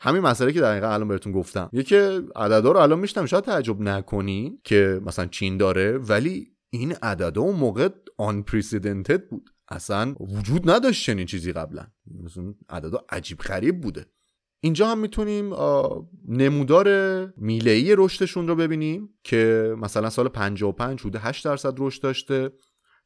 همین 0.00 0.22
مسئله 0.22 0.52
که 0.52 0.60
دقیقا 0.60 0.88
الان 0.88 1.08
بهتون 1.08 1.32
گفتم. 1.32 1.70
یکی 1.72 1.96
عددا 2.36 2.72
رو 2.72 2.76
الان 2.80 2.98
میشتم 2.98 3.26
شاید 3.26 3.44
تعجب 3.44 3.80
نکنین 3.80 4.58
که 4.64 5.00
مثلا 5.04 5.26
چین 5.26 5.56
داره 5.56 5.98
ولی 5.98 6.56
این 6.70 6.92
عددا 6.92 7.40
اون 7.40 7.56
موقع 7.56 7.88
unprecedented 8.22 9.20
بود. 9.30 9.50
اصلا 9.68 10.14
وجود 10.20 10.70
نداشت 10.70 11.06
چنین 11.06 11.26
چیزی 11.26 11.52
قبلا. 11.52 11.86
عددا 12.68 13.04
عجیب 13.08 13.38
غریب 13.38 13.80
بوده. 13.80 14.06
اینجا 14.62 14.88
هم 14.88 14.98
می‌تونیم 14.98 15.54
نمودار 16.28 16.88
میلهی 17.36 17.94
رشدشون 17.96 18.48
رو 18.48 18.56
ببینیم 18.56 19.08
که 19.24 19.74
مثلا 19.78 20.10
سال 20.10 20.28
55 20.28 21.00
حدود 21.00 21.16
8 21.16 21.44
درصد 21.44 21.74
رشد 21.78 22.02
داشته. 22.02 22.50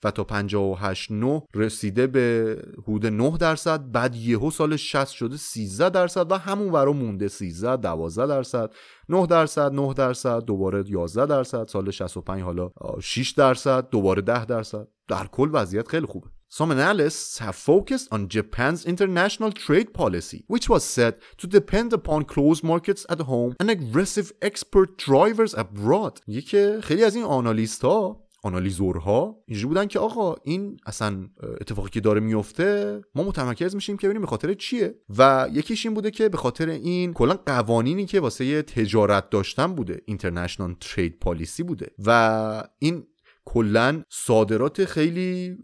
و 0.04 0.10
تا 0.10 0.24
58 0.24 1.10
9 1.10 1.42
رسیده 1.54 2.06
به 2.06 2.56
حدود 2.82 3.06
9 3.06 3.36
درصد 3.38 3.90
بعد 3.92 4.14
یهو 4.14 4.50
سال 4.50 4.76
60 4.76 5.08
شده 5.08 5.36
13 5.36 5.90
درصد 5.90 6.32
و 6.32 6.38
همون 6.38 6.70
ورا 6.70 6.92
مونده 6.92 7.28
13 7.28 7.76
12 7.76 8.26
درصد 8.26 8.70
9 9.08 9.26
درصد 9.26 9.72
9 9.72 9.94
درصد 9.94 10.44
دوباره 10.44 10.84
11 10.86 11.26
درصد 11.26 11.68
سال 11.68 11.90
65 11.90 12.42
حالا 12.42 12.70
6 13.00 13.30
درصد 13.30 13.88
دوباره 13.90 14.22
10 14.22 14.44
درصد 14.44 14.88
در 15.08 15.26
کل 15.26 15.50
وضعیت 15.52 15.88
خیلی 15.88 16.06
خوبه 16.06 16.26
Some 16.60 16.70
analysts 16.70 17.38
have 17.38 17.56
focused 17.56 18.06
on 18.12 18.28
Japan's 18.28 18.84
international 18.84 19.50
trade 19.50 19.92
policy, 19.92 20.44
which 20.46 20.68
was 20.68 20.84
said 20.84 21.14
to 21.38 21.48
depend 21.48 21.92
upon 21.92 22.20
closed 22.34 22.62
markets 22.62 23.04
at 23.08 23.20
home 23.22 23.56
and 23.58 23.68
aggressive 23.70 24.30
export 24.40 24.96
drivers 24.96 25.54
abroad. 25.54 26.20
یکی 26.26 26.80
خیلی 26.80 27.04
از 27.04 27.14
این 27.14 27.24
آنالیست 27.24 27.84
ها 27.84 28.23
آنالیزورها 28.44 29.42
اینجوری 29.46 29.68
بودن 29.68 29.86
که 29.86 29.98
آقا 29.98 30.36
این 30.42 30.76
اصلا 30.86 31.28
اتفاقی 31.60 31.90
که 31.90 32.00
داره 32.00 32.20
میفته 32.20 33.00
ما 33.14 33.22
متمرکز 33.22 33.74
میشیم 33.74 33.96
که 33.96 34.06
ببینیم 34.06 34.20
به 34.20 34.26
خاطر 34.26 34.54
چیه. 34.54 34.94
و 35.18 35.48
یکیش 35.52 35.86
این 35.86 35.94
بوده 35.94 36.10
که 36.10 36.28
به 36.28 36.36
خاطر 36.36 36.68
این 36.68 37.12
کلا 37.12 37.34
قوانینی 37.46 38.06
که 38.06 38.20
واسه 38.20 38.62
تجارت 38.62 39.30
داشتن 39.30 39.74
بوده 39.74 40.00
اینترنشنال 40.06 40.74
ترید 40.80 41.18
پالیسی 41.18 41.62
بوده. 41.62 41.90
و 42.04 42.68
این 42.78 43.06
کلا 43.46 44.02
صادرات 44.08 44.84
خیلی 44.84 45.56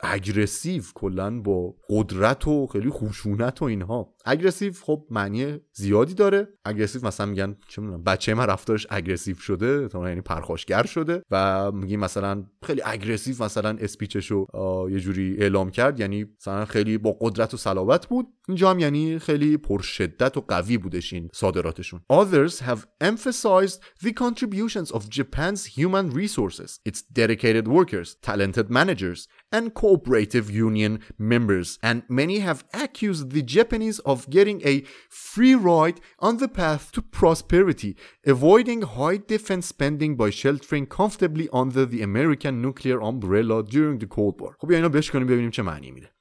اگرسیو 0.00 0.82
کلا 0.94 1.40
با 1.40 1.74
قدرت 1.90 2.48
و 2.48 2.66
خیلی 2.66 2.90
خشونت 2.90 3.62
و 3.62 3.64
اینها. 3.64 4.14
اگرسیو 4.24 4.72
خب 4.82 5.06
معنی 5.10 5.58
زیادی 5.72 6.14
داره. 6.14 6.48
اگرسیو 6.64 7.06
مثلا 7.06 7.26
میگن 7.26 7.56
چه 7.68 7.82
می‌دونم 7.82 8.04
بچه 8.04 8.34
من 8.34 8.46
رفتارش 8.46 8.86
اگرسیو 8.90 9.36
شده 9.36 9.88
یعنی 9.94 10.20
پرخاشگر 10.20 10.86
شده 10.86 11.22
و 11.30 11.72
میگیم 11.72 12.00
مثلا 12.00 12.44
خیلی 12.62 12.82
اگرسیو 12.84 13.42
مثلا 13.44 13.76
اسپیچشو 13.80 14.46
یه 14.90 15.00
جوری 15.00 15.36
اعلام 15.38 15.70
کرد. 15.70 16.00
یعنی 16.00 16.26
مثلا 16.40 16.64
خیلی 16.64 16.98
با 16.98 17.16
قدرت 17.20 17.54
و 17.54 17.56
صلابت 17.56 18.06
بود. 18.06 18.26
اینجا 18.48 18.70
هم 18.70 18.78
یعنی 18.78 19.18
خیلی 19.18 19.56
پرشدت 19.56 20.36
و 20.36 20.40
قوی 20.40 20.78
بودش 20.78 21.12
این 21.12 21.28
صادراتشون. 21.34 22.00
Others 22.12 22.52
have 22.52 22.78
emphasized 23.04 23.78
the 24.04 24.12
contributions 24.12 24.90
of 24.92 25.02
Japan's 25.10 25.64
human 25.78 26.10
resources. 26.10 26.78
Its 26.88 27.02
dedicated 27.21 27.67
workers 27.67 28.15
talented 28.21 28.69
managers 28.69 29.27
and 29.51 29.73
cooperative 29.73 30.51
union 30.51 30.99
members, 31.17 31.79
and 31.81 32.03
many 32.09 32.39
have 32.39 32.65
accused 32.73 33.31
the 33.31 33.41
Japanese 33.41 33.99
of 33.99 34.29
getting 34.29 34.61
a 34.65 34.83
free 35.09 35.55
ride 35.55 35.99
on 36.19 36.37
the 36.37 36.47
path 36.47 36.91
to 36.91 37.01
prosperity, 37.01 37.95
avoiding 38.25 38.81
high 38.81 39.17
defense 39.17 39.67
spending 39.67 40.15
by 40.15 40.29
sheltering 40.29 40.85
comfortably 40.85 41.47
under 41.53 41.85
the 41.85 42.01
American 42.01 42.61
nuclear 42.61 43.01
umbrella 43.01 43.63
during 43.63 43.99
the 43.99 44.07
Cold 44.07 44.41
War. 44.41 44.55
خب 44.59 44.71
اینو 44.71 44.89
بشکنیم 44.89 45.27
ببینیم 45.27 45.49
چه 45.49 45.61
معنی 45.61 45.91
میده. 45.91 46.11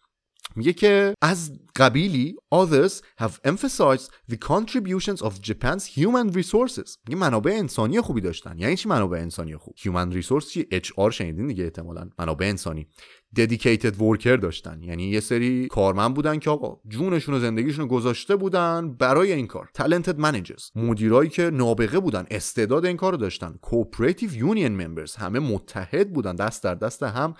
میگه 0.55 0.73
که 0.73 1.13
از 1.21 1.51
قبیلی 1.75 2.35
others 2.55 3.23
have 3.23 3.31
emphasized 3.47 4.09
the 4.31 4.35
contributions 4.35 5.21
of 5.21 5.31
Japan's 5.41 5.85
human 5.97 6.33
resources. 6.33 6.97
میگه 7.07 7.19
منابع 7.19 7.51
انسانی 7.51 8.01
خوبی 8.01 8.21
داشتن. 8.21 8.59
یعنی 8.59 8.75
چی 8.75 8.89
منابع 8.89 9.17
انسانی 9.17 9.57
خوب؟ 9.57 9.75
Human 9.77 10.13
resource 10.23 10.45
چی؟ 10.45 10.67
HR 10.71 11.09
شنیدین 11.09 11.47
دیگه 11.47 11.63
احتمالاً. 11.63 12.09
منابع 12.19 12.45
انسانی. 12.45 12.87
Dedicated 13.39 13.93
worker 13.99 14.39
داشتن. 14.41 14.83
یعنی 14.83 15.09
یه 15.09 15.19
سری 15.19 15.67
کارمند 15.67 16.13
بودن 16.13 16.39
که 16.39 16.49
آقا 16.49 16.79
جونشون 16.87 17.35
و 17.35 17.39
زندگیشون 17.39 17.87
گذاشته 17.87 18.35
بودن 18.35 18.93
برای 18.93 19.31
این 19.31 19.47
کار. 19.47 19.69
Talented 19.77 20.19
managers. 20.19 20.75
مدیرایی 20.75 21.29
که 21.29 21.49
نابغه 21.49 21.99
بودن 21.99 22.25
استعداد 22.31 22.85
این 22.85 22.97
کار 22.97 23.13
داشتن. 23.13 23.59
Cooperative 23.65 24.31
union 24.31 24.81
members. 24.81 25.15
همه 25.17 25.39
متحد 25.39 26.13
بودن. 26.13 26.35
دست 26.35 26.63
در 26.63 26.75
دست 26.75 27.03
هم. 27.03 27.33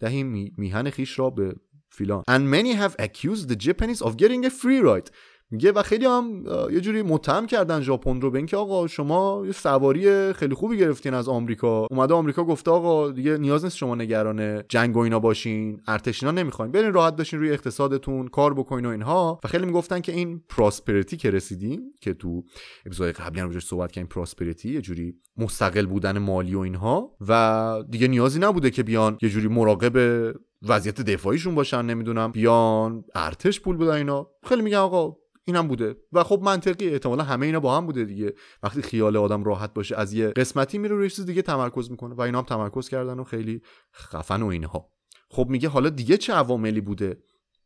دهیم 0.00 0.54
میهن 0.56 0.90
خیش 0.90 1.18
را 1.18 1.30
به 1.30 1.54
filan. 1.90 2.22
And 2.26 2.50
many 2.50 2.72
have 2.74 2.96
accused 2.98 3.48
the 3.48 3.56
Japanese 3.56 4.02
of 4.02 4.16
getting 4.16 4.44
a 4.44 4.50
free 4.50 4.80
ride. 4.80 5.10
میگه 5.50 5.72
و 5.72 5.82
خیلی 5.82 6.06
هم 6.06 6.44
یه 6.72 6.80
جوری 6.80 7.02
متهم 7.02 7.46
کردن 7.46 7.80
ژاپن 7.80 8.20
رو 8.20 8.30
به 8.30 8.38
اینکه 8.38 8.56
آقا 8.56 8.86
شما 8.86 9.42
یه 9.46 9.52
سواری 9.52 10.32
خیلی 10.32 10.54
خوبی 10.54 10.78
گرفتین 10.78 11.14
از 11.14 11.28
آمریکا. 11.28 11.86
اومده 11.90 12.14
آمریکا 12.14 12.44
گفته 12.44 12.70
آقا 12.70 13.10
دیگه 13.10 13.36
نیاز 13.36 13.64
نیست 13.64 13.76
شما 13.76 13.94
نگران 13.94 14.62
جنگ 14.68 14.96
و 14.96 14.98
اینا 14.98 15.18
باشین 15.18 15.80
ارتشینا 15.86 16.30
نمی‌خواین. 16.30 16.72
برین 16.72 16.92
راحت 16.92 17.16
باشین 17.16 17.38
روی 17.38 17.50
اقتصادتون 17.50 18.28
کار 18.28 18.54
بکنین 18.54 18.86
و 18.86 18.88
اینها. 18.88 19.40
و 19.44 19.48
خیلی 19.48 19.66
می‌گفتن 19.66 20.00
که 20.00 20.12
این 20.12 20.42
پراسپریتی 20.48 21.16
که 21.16 21.30
رسیدیم 21.30 21.80
که 22.00 22.14
تو 22.14 22.44
اپیزود 22.86 23.08
قبلی 23.08 23.40
هم 23.40 23.60
صحبت 23.60 23.92
کردیم 23.92 24.08
پراسپریتی 24.08 24.72
یه 24.72 24.80
جوری 24.80 25.14
مستقل 25.36 25.86
بودن 25.86 26.18
مالی 26.18 26.54
و 26.54 26.58
اینها 26.58 27.16
و 27.28 27.84
دیگه 27.90 28.08
نیازی 28.08 28.38
نبوده 28.40 28.70
که 28.70 28.82
بیان 28.82 29.18
یه 29.22 29.28
جوری 29.28 29.48
مراقب 29.48 30.34
وضعیت 30.68 31.00
دفاعیشون 31.00 31.54
باشن 31.54 31.82
نمی‌دونم 31.82 32.32
بیان 32.32 33.04
ارتش 33.14 33.60
پول 33.60 33.76
بدن 33.76 33.92
اینا. 33.92 34.30
خیلی 34.44 34.62
میگن 34.62 34.76
آقا 34.76 35.16
اینم 35.48 35.68
بوده. 35.68 35.96
و 36.12 36.24
خب 36.24 36.40
منطقی 36.42 36.88
احتمالا 36.88 37.24
همه 37.24 37.46
اینا 37.46 37.60
با 37.60 37.76
هم 37.76 37.86
بوده 37.86 38.04
دیگه. 38.04 38.34
وقتی 38.62 38.82
خیال 38.82 39.16
آدم 39.16 39.44
راحت 39.44 39.74
باشه 39.74 39.96
از 39.96 40.12
یه 40.12 40.28
قسمتی 40.28 40.78
میره 40.78 40.94
روی 40.94 41.10
چیز 41.10 41.26
دیگه 41.26 41.42
تمرکز 41.42 41.90
می‌کنه. 41.90 42.14
و 42.14 42.20
اینا 42.20 42.38
هم 42.38 42.44
تمرکز 42.44 42.88
کردن 42.88 43.18
و 43.18 43.24
خیلی 43.24 43.62
خفن 43.94 44.42
و 44.42 44.46
اینها. 44.46 44.90
خب 45.30 45.46
میگه 45.48 45.68
حالا 45.68 45.90
دیگه 45.90 46.16
چه 46.16 46.32
عواملی 46.32 46.80
بوده؟ 46.80 47.22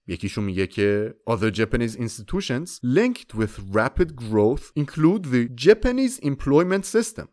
یکیشون 0.07 0.45
میگه 0.45 0.67
که 0.67 1.15
other 1.31 1.55
Japanese 1.55 1.97
institutions 1.97 2.71
linked 2.85 3.37
with 3.39 3.75
rapid 3.75 4.09
growth 4.17 4.65
include 4.79 5.23
the 5.25 5.49
Japanese 5.67 6.19
employment 6.23 6.85
system. 6.85 7.27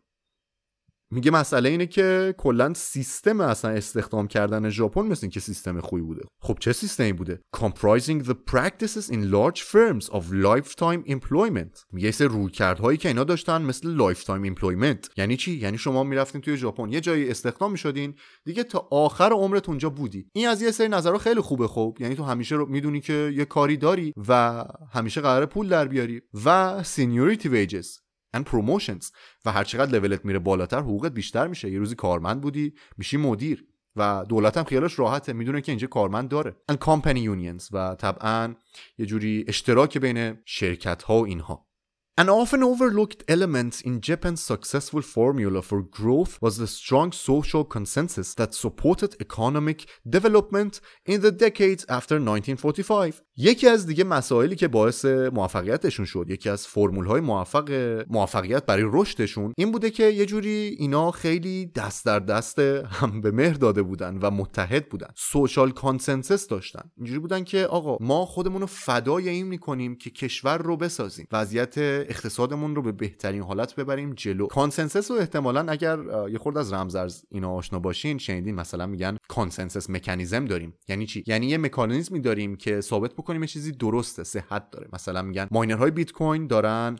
میگه 1.12 1.30
مسئله 1.30 1.68
اینه 1.68 1.86
که 1.86 2.34
کلا 2.38 2.74
سیستم 2.74 3.40
اصلا 3.40 3.70
استخدام 3.70 4.28
کردن 4.28 4.70
ژاپن 4.70 5.02
مثل 5.02 5.20
اینکه 5.22 5.40
سیستم 5.40 5.80
خوبی 5.80 6.02
بوده. 6.02 6.22
خب 6.40 6.56
چه 6.60 6.72
سیستمی 6.72 7.12
بوده؟ 7.12 7.40
Comprising 7.56 8.24
the 8.24 8.34
practices 8.52 9.10
in 9.10 9.30
large 9.32 9.60
firms 9.60 10.06
of 10.10 10.22
lifetime 10.32 11.10
employment. 11.10 11.84
میگه 11.92 12.10
سه 12.10 12.26
رویکردهایی 12.26 12.98
که 12.98 13.08
اینا 13.08 13.24
داشتن 13.24 13.62
مثل 13.62 13.98
lifetime 13.98 14.54
employment. 14.54 15.08
یعنی 15.16 15.36
چی؟ 15.36 15.52
یعنی 15.52 15.78
شما 15.78 16.04
می‌رفتین 16.04 16.40
توی 16.40 16.56
ژاپن 16.56 16.92
یه 16.92 17.00
جایی 17.00 17.30
استخدام 17.30 17.72
می‌شدین 17.72 18.14
دیگه 18.44 18.62
تا 18.62 18.88
آخر 18.90 19.32
عمرت 19.32 19.68
اونجا 19.68 19.90
بودی. 19.90 20.26
این 20.32 20.48
از 20.48 20.62
یه 20.62 20.70
سری 20.70 20.88
نظرها 20.88 21.18
خیلی 21.18 21.40
خوبه 21.40 21.68
خب. 21.68 21.96
یعنی 22.00 22.14
تو 22.14 22.24
همیشه 22.24 22.54
رو 22.54 22.66
می‌دونی 22.66 23.00
که 23.00 23.32
یه 23.36 23.44
کاری 23.44 23.76
داری 23.76 24.12
و 24.28 24.64
همیشه 24.92 25.20
قرار 25.20 25.46
پول 25.46 25.68
در 25.68 25.88
بیاری 25.88 26.22
و 26.44 26.82
seniority 26.82 27.46
wages. 27.46 28.09
And 28.36 28.40
promotions. 28.40 29.12
و 29.44 29.52
هر 29.52 29.64
چقدر 29.64 29.98
لولت 29.98 30.24
میره 30.24 30.38
بالاتر 30.38 30.80
حقوقت 30.80 31.12
بیشتر 31.12 31.46
میشه. 31.46 31.70
یه 31.70 31.78
روزی 31.78 31.94
کارمند 31.94 32.40
بودی 32.40 32.74
میشی 32.96 33.16
مدیر. 33.16 33.66
و 33.96 34.24
دولت 34.28 34.56
هم 34.56 34.64
خیالش 34.64 34.98
راحته. 34.98 35.32
می‌دونه 35.32 35.60
که 35.60 35.72
اینجا 35.72 35.86
کارمند 35.86 36.28
داره. 36.28 36.56
And 36.72 36.74
company 36.74 37.18
unions. 37.18 37.68
و 37.72 37.94
طبعا 37.94 38.54
یه 38.98 39.06
جوری 39.06 39.44
اشتراک 39.48 39.98
بین 39.98 40.38
شرکت 40.44 41.02
ها 41.02 41.20
و 41.20 41.26
اینها. 41.26 41.69
An 42.18 42.28
often 42.28 42.62
overlooked 42.62 43.24
element 43.28 43.80
in 43.82 44.00
Japan's 44.00 44.42
successful 44.42 45.00
formula 45.00 45.62
for 45.62 45.80
growth 45.80 46.38
was 46.42 46.58
the 46.58 46.66
strong 46.66 47.12
social 47.12 47.64
consensus 47.64 48.34
that 48.34 48.52
supported 48.52 49.16
economic 49.20 49.88
development 50.06 50.80
in 51.06 51.22
the 51.22 51.30
decades 51.30 51.86
after 51.88 52.16
1945. 52.18 53.22
یکی 53.36 53.68
از 53.68 53.86
دیگه 53.86 54.04
مسائلی 54.04 54.56
که 54.56 54.68
باعث 54.68 55.04
موفقیتشون 55.04 56.06
شد 56.06 56.26
یکی 56.28 56.48
از 56.48 56.66
فرمول 56.66 57.06
های 57.06 57.20
موفق 57.20 57.70
موفقیت 58.10 58.66
برای 58.66 58.84
رشدشون 58.92 59.52
این 59.56 59.72
بوده 59.72 59.90
که 59.90 60.04
یه 60.04 60.26
جوری 60.26 60.76
اینا 60.78 61.10
خیلی 61.10 61.66
دست 61.66 62.06
در 62.06 62.18
دست 62.18 62.58
هم 62.58 63.20
به 63.20 63.30
مهر 63.30 63.54
داده 63.54 63.82
بودن 63.82 64.18
و 64.22 64.30
متحد 64.30 64.88
بودن. 64.88 65.08
social 65.16 65.70
consensus 65.70 66.48
داشتن. 66.48 66.90
اینجوری 66.96 67.18
بودن 67.18 67.44
که 67.44 67.66
آقا 67.66 67.96
ما 68.00 68.26
خودمون 68.26 68.60
رو 68.60 68.66
فدای 68.66 69.28
این 69.28 69.46
می‌کنیم 69.46 69.96
که 69.96 70.10
کشور 70.10 70.58
رو 70.58 70.76
بسازیم. 70.76 71.26
وضعیت 71.32 71.78
اقتصادمون 72.08 72.74
رو 72.76 72.82
به 72.82 72.92
بهترین 72.92 73.42
حالت 73.42 73.74
ببریم 73.74 74.12
جلو. 74.14 74.46
consensus 74.46 75.10
رو 75.10 75.16
احتمالا 75.16 75.66
اگر 75.68 75.98
یه 76.30 76.38
خورده 76.38 76.58
از 76.58 76.72
رمزارز 76.72 77.24
اینا 77.28 77.50
آشنا 77.50 77.78
باشین 77.78 78.18
شنیدین 78.18 78.54
مثلا 78.54 78.86
میگن 78.86 79.16
consensus 79.28 79.90
mechanism 79.90 80.44
داریم. 80.44 80.74
یعنی 80.88 81.06
چی؟ 81.06 81.24
یعنی 81.26 81.46
یه 81.46 81.58
مکانیزمی 81.58 82.20
داریم 82.20 82.56
که 82.56 82.80
ثابت 82.80 83.12
بکنیم 83.12 83.40
یه 83.40 83.46
چیزی 83.46 83.72
درسته 83.72 84.24
صحت 84.24 84.70
داره. 84.70 84.88
مثلا 84.92 85.22
میگن 85.22 85.48
ماینرهای 85.50 85.90
بیت 85.90 86.12
کوین 86.12 86.46
دارن 86.46 86.96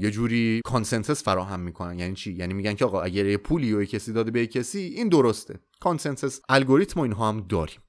یه 0.00 0.10
جوری 0.10 0.60
consensus 0.64 1.24
فراهم 1.24 1.60
می‌کنن. 1.60 1.98
یعنی 1.98 2.14
چی؟ 2.14 2.32
یعنی 2.32 2.54
میگن 2.54 2.74
که 2.74 2.84
آقا 2.84 3.00
اگر 3.00 3.26
یه 3.26 3.36
پولی 3.36 3.72
و 3.72 3.84
کسی 3.84 4.12
داده 4.12 4.30
به 4.30 4.46
کسی 4.46 4.78
این 4.78 5.08
درسته. 5.08 5.58
consensus 5.80 6.40
algorithm 6.48 7.00
و 7.00 7.02
اینها 7.02 7.28
هم 7.28 7.46
داریم 7.48 7.80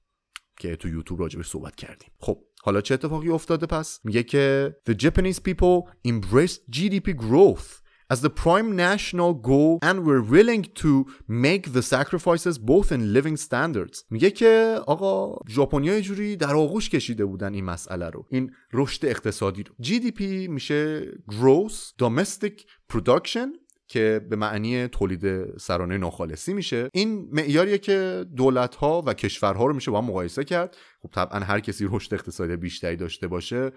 که 0.58 0.76
تو 0.76 0.88
یوتیوب 0.88 1.20
راجبش 1.20 1.48
صحبت 1.48 1.76
کردیم. 1.76 2.08
خب 2.18 2.38
حالا 2.62 2.80
چه 2.80 2.94
اتفاقی 2.94 3.28
افتاده 3.28 3.66
پس 3.66 4.00
میگه 4.04 4.22
که 4.22 4.76
the 4.90 4.94
Japanese 4.94 5.38
people 5.48 5.90
embraced 6.08 6.76
GDP 6.76 7.14
growth 7.16 7.80
as 8.12 8.20
the 8.22 8.30
prime 8.30 8.74
national 8.74 9.32
goal 9.34 9.78
and 9.82 10.04
were 10.04 10.20
willing 10.20 10.64
to 10.82 11.06
make 11.28 11.72
the 11.72 11.82
sacrifices 11.82 12.58
both 12.58 12.90
in 12.92 13.12
living 13.12 13.36
standards 13.36 14.04
میگه 14.10 14.30
که 14.30 14.80
آقا 14.86 15.38
ژاپنیا 15.48 16.00
جوری 16.00 16.36
در 16.36 16.54
آغوش 16.54 16.90
کشیده 16.90 17.24
بودن 17.24 17.54
این 17.54 17.64
مسئله 17.64 18.10
رو 18.10 18.26
این 18.30 18.50
رشد 18.72 19.06
اقتصادی 19.06 19.62
رو 19.62 19.74
GDP 19.84 20.20
میشه 20.48 21.02
gross 21.10 21.92
domestic 22.02 22.64
production 22.92 23.48
که 23.90 24.26
به 24.30 24.36
معنی 24.36 24.88
تولید 24.88 25.56
سرانه 25.58 25.98
ناخالصی 25.98 26.52
میشه. 26.54 26.88
این 26.92 27.28
معیاریه 27.32 27.78
که 27.78 28.24
دولت 28.36 28.74
ها 28.74 29.02
و 29.06 29.14
کشورها 29.14 29.66
رو 29.66 29.74
میشه 29.74 29.90
با 29.90 30.00
هم 30.00 30.04
مقایسه 30.04 30.44
کرد. 30.44 30.76
خب 31.02 31.10
طبعا 31.12 31.40
هر 31.40 31.60
کسی 31.60 31.88
رشد 31.90 32.14
اقتصادی 32.14 32.56
بیشتری 32.56 32.96
داشته 32.96 33.28
باشه 33.28 33.70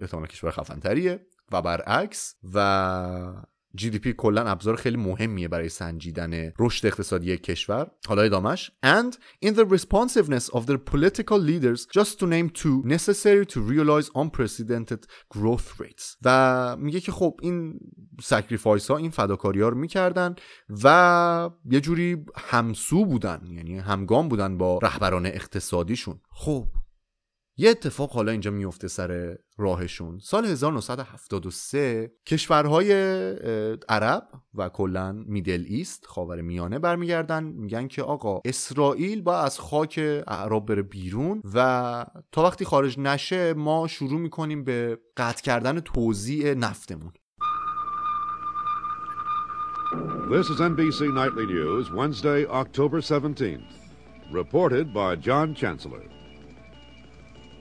احتمال 0.00 0.26
کشور 0.26 0.50
خفنتریه. 0.50 1.26
و 1.52 1.62
برعکس 1.62 2.34
و 2.54 3.44
GDP 3.78 4.08
کلا 4.08 4.42
ابزار 4.42 4.76
خیلی 4.76 4.96
مهمیه 4.96 5.48
برای 5.48 5.68
سنجیدن 5.68 6.52
رشد 6.58 6.86
اقتصادی 6.86 7.36
کشور. 7.36 7.90
حالا 8.08 8.22
ادامش 8.22 8.70
and 8.86 9.14
in 9.44 9.48
the 9.48 9.64
responsiveness 9.64 10.48
of 10.48 10.66
their 10.66 10.78
political 10.78 11.38
leaders 11.38 11.86
just 11.98 12.18
to 12.18 12.26
name 12.26 12.50
two 12.50 12.82
necessary 12.84 13.46
to 13.46 13.60
realize 13.60 14.10
unprecedented 14.14 15.06
growth 15.34 15.80
rates. 15.80 16.16
و 16.24 16.76
میگه 16.76 17.00
که 17.00 17.12
خب 17.12 17.36
این 17.42 17.80
sacrifice 18.22 18.90
ها 18.90 18.96
این 18.96 19.10
فداکاری 19.10 19.60
ها 19.60 19.68
رو 19.68 19.76
می‌کردن 19.76 20.34
و 20.84 21.50
یه 21.70 21.80
جوری 21.80 22.24
همسو 22.36 23.04
بودن 23.04 23.40
یعنی 23.50 23.78
همگام 23.78 24.28
بودن 24.28 24.58
با 24.58 24.78
رهبران 24.82 25.26
اقتصادیشون. 25.26 26.20
خب 26.30 26.66
یه 27.56 27.70
اتفاق 27.70 28.10
حالا 28.10 28.32
اینجا 28.32 28.50
میفته 28.50 28.88
سر 28.88 29.36
راهشون. 29.58 30.18
سال 30.18 30.44
1973 30.44 32.12
کشورهای 32.26 32.92
عرب 33.88 34.28
و 34.54 34.68
کلا 34.68 35.12
Middle 35.12 35.64
East 35.68 36.06
خاور 36.06 36.40
میانه 36.40 36.78
برمیگردن. 36.78 37.44
میگن 37.44 37.88
که 37.88 38.02
آقا 38.02 38.40
اسرائیل 38.44 39.22
با 39.22 39.38
از 39.38 39.58
خاک 39.58 40.00
اعراب 40.26 40.66
بره 40.66 40.82
بیرون 40.82 41.42
و 41.54 42.06
تا 42.32 42.42
وقتی 42.42 42.64
خارج 42.64 42.98
نشه 42.98 43.54
ما 43.54 43.86
شروع 43.86 44.20
می‌کنیم 44.20 44.64
به 44.64 44.98
قطع 45.16 45.42
کردن 45.42 45.80
توزیع 45.80 46.54
نفتمون. 46.54 47.12
This 50.30 50.48
is 50.48 50.60
NBC 50.60 51.12
Nightly 51.12 51.44
News, 51.44 51.90
Wednesday, 51.90 52.46
October 52.46 53.00
17th. 53.00 53.64
Reported 54.30 54.94
by 54.94 55.16
John 55.16 55.56
Chancellor. 55.56 56.04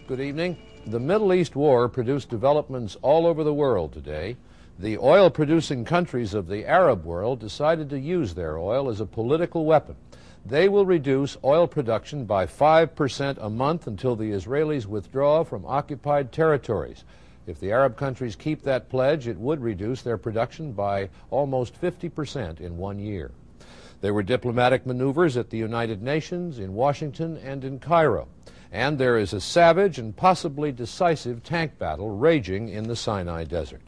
Good 0.07 0.19
evening. 0.21 0.55
The 0.85 0.99
Middle 0.99 1.33
East 1.33 1.55
war 1.55 1.89
produced 1.89 2.29
developments 2.29 2.95
all 3.01 3.25
over 3.25 3.43
the 3.43 3.55
world 3.55 3.91
today. 3.91 4.37
The 4.77 4.99
oil 4.99 5.31
producing 5.31 5.83
countries 5.83 6.35
of 6.35 6.45
the 6.45 6.63
Arab 6.63 7.05
world 7.05 7.39
decided 7.39 7.89
to 7.89 7.99
use 7.99 8.35
their 8.35 8.59
oil 8.59 8.87
as 8.87 9.01
a 9.01 9.05
political 9.07 9.65
weapon. 9.65 9.95
They 10.45 10.69
will 10.69 10.85
reduce 10.85 11.37
oil 11.43 11.65
production 11.65 12.25
by 12.25 12.45
5% 12.45 13.37
a 13.41 13.49
month 13.49 13.87
until 13.87 14.15
the 14.15 14.29
Israelis 14.29 14.85
withdraw 14.85 15.43
from 15.43 15.65
occupied 15.65 16.31
territories. 16.31 17.03
If 17.49 17.59
the 17.59 17.71
Arab 17.71 17.97
countries 17.97 18.35
keep 18.35 18.61
that 18.61 18.89
pledge, 18.89 19.27
it 19.27 19.37
would 19.37 19.61
reduce 19.61 20.01
their 20.01 20.17
production 20.17 20.71
by 20.71 21.09
almost 21.31 21.79
50% 21.81 22.61
in 22.61 22.77
one 22.77 22.99
year. 22.99 23.31
There 24.01 24.13
were 24.13 24.23
diplomatic 24.23 24.85
maneuvers 24.85 25.35
at 25.35 25.49
the 25.49 25.57
United 25.57 26.01
Nations, 26.01 26.59
in 26.59 26.73
Washington, 26.73 27.35
and 27.37 27.65
in 27.65 27.79
Cairo 27.79 28.27
and 28.71 28.97
there 28.97 29.17
is 29.17 29.33
a 29.33 29.41
savage 29.41 29.97
and 29.97 30.15
possibly 30.15 30.71
decisive 30.71 31.43
tank 31.43 31.77
battle 31.79 32.09
raging 32.09 32.69
in 32.69 32.87
the 32.87 32.95
Sinai 32.95 33.43
Desert. 33.43 33.81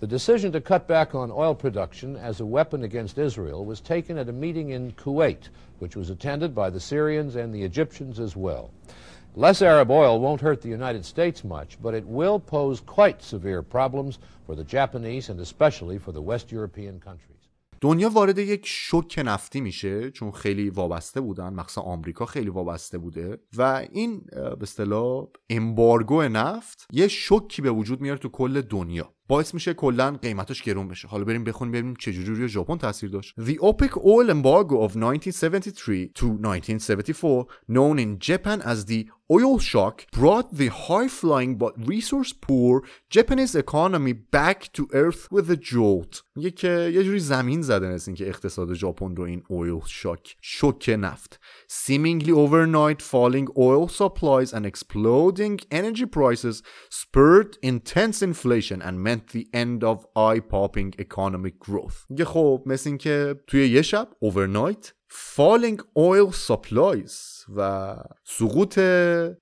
The 0.00 0.06
decision 0.06 0.50
to 0.52 0.60
cut 0.60 0.88
back 0.88 1.14
on 1.14 1.30
oil 1.30 1.54
production 1.54 2.16
as 2.16 2.40
a 2.40 2.46
weapon 2.46 2.82
against 2.82 3.18
Israel 3.18 3.64
was 3.64 3.80
taken 3.80 4.16
at 4.18 4.28
a 4.28 4.32
meeting 4.32 4.70
in 4.70 4.92
Kuwait, 4.92 5.50
which 5.78 5.94
was 5.94 6.10
attended 6.10 6.54
by 6.54 6.70
the 6.70 6.80
Syrians 6.80 7.36
and 7.36 7.54
the 7.54 7.62
Egyptians 7.62 8.18
as 8.18 8.34
well. 8.34 8.70
Less 9.36 9.62
Arab 9.62 9.92
oil 9.92 10.18
won't 10.18 10.40
hurt 10.40 10.60
the 10.60 10.68
United 10.68 11.04
States 11.04 11.44
much, 11.44 11.80
but 11.80 11.94
it 11.94 12.04
will 12.04 12.40
pose 12.40 12.80
quite 12.80 13.22
severe 13.22 13.62
problems 13.62 14.18
for 14.44 14.56
the 14.56 14.64
Japanese 14.64 15.28
and 15.28 15.38
especially 15.38 15.98
for 15.98 16.10
the 16.10 16.20
West 16.20 16.50
European 16.50 16.98
countries. 16.98 17.30
دنیا 17.80 18.10
وارد 18.10 18.38
یک 18.38 18.66
شوک 18.66 19.22
نفتی 19.24 19.60
میشه 19.60 20.10
چون 20.10 20.30
خیلی 20.30 20.70
وابسته 20.70 21.20
بودن 21.20 21.54
مخصوصا 21.54 21.80
آمریکا 21.80 22.26
خیلی 22.26 22.50
وابسته 22.50 22.98
بوده 22.98 23.38
و 23.56 23.86
این 23.92 24.20
به 24.32 24.62
اصطلاح 24.62 25.26
امبارگو 25.50 26.22
نفت 26.22 26.86
یه 26.92 27.08
شوکی 27.08 27.62
به 27.62 27.70
وجود 27.70 28.00
میاره 28.00 28.18
تو 28.18 28.28
کل 28.28 28.60
دنیا 28.60 29.14
باعث 29.30 29.54
میشه 29.54 29.74
کلا 29.74 30.10
قیمتش 30.22 30.62
گرون 30.62 30.88
بشه 30.88 31.08
حالا 31.08 31.24
بریم 31.24 31.44
بخونیم 31.44 31.72
ببینیم 31.72 31.94
چجوری 31.98 32.34
روی 32.34 32.48
ژاپن 32.48 32.76
تاثیر 32.76 33.10
داشت 33.10 33.34
The 33.40 33.56
OPEC 33.58 33.96
oil 33.96 34.30
embargo 34.30 34.76
of 34.82 34.96
1973 34.96 36.10
to 36.14 36.26
1974 36.26 37.46
known 37.68 37.98
in 37.98 38.18
Japan 38.18 38.60
as 38.62 38.84
the 38.86 39.06
oil 39.30 39.58
shock 39.60 40.06
brought 40.10 40.56
the 40.56 40.68
high-flying 40.68 41.54
but 41.54 41.72
resource-poor 41.86 42.82
Japanese 43.08 43.54
economy 43.54 44.12
back 44.12 44.72
to 44.72 44.88
earth 44.92 45.28
with 45.30 45.50
a 45.50 45.56
jolt 45.56 46.22
میگه 46.36 46.50
که 46.50 46.90
یه 46.94 47.02
جوری 47.02 47.18
زمین 47.18 47.62
زده 47.62 47.88
مثل 47.88 48.14
که 48.14 48.28
اقتصاد 48.28 48.74
ژاپن 48.74 49.16
رو 49.16 49.24
این 49.24 49.42
oil 49.50 49.88
shock 49.88 50.34
شوک 50.40 50.96
نفت 50.98 51.40
seemingly 51.68 52.32
overnight 52.32 53.02
falling 53.02 53.48
oil 53.56 53.88
supplies 53.88 54.52
and 54.52 54.66
exploding 54.66 55.60
energy 55.70 56.06
prices 56.06 56.62
spurred 56.90 57.56
intense 57.62 58.22
inflation 58.22 58.82
and 58.82 58.96
meant 59.06 59.19
the 59.26 59.44
end 59.54 59.84
of 59.84 59.98
eye-popping 60.16 61.00
economic 61.00 61.68
growth 61.68 62.06
میگه 62.08 62.24
خب 62.24 62.62
مثل 62.66 62.90
اینکه 62.90 63.34
توی 63.46 63.68
یه 63.68 63.82
شب 63.82 64.08
overnight 64.24 64.99
falling 65.10 65.80
oil 65.96 66.32
supplies 66.48 67.40
و 67.56 67.96
سقوط 68.24 68.78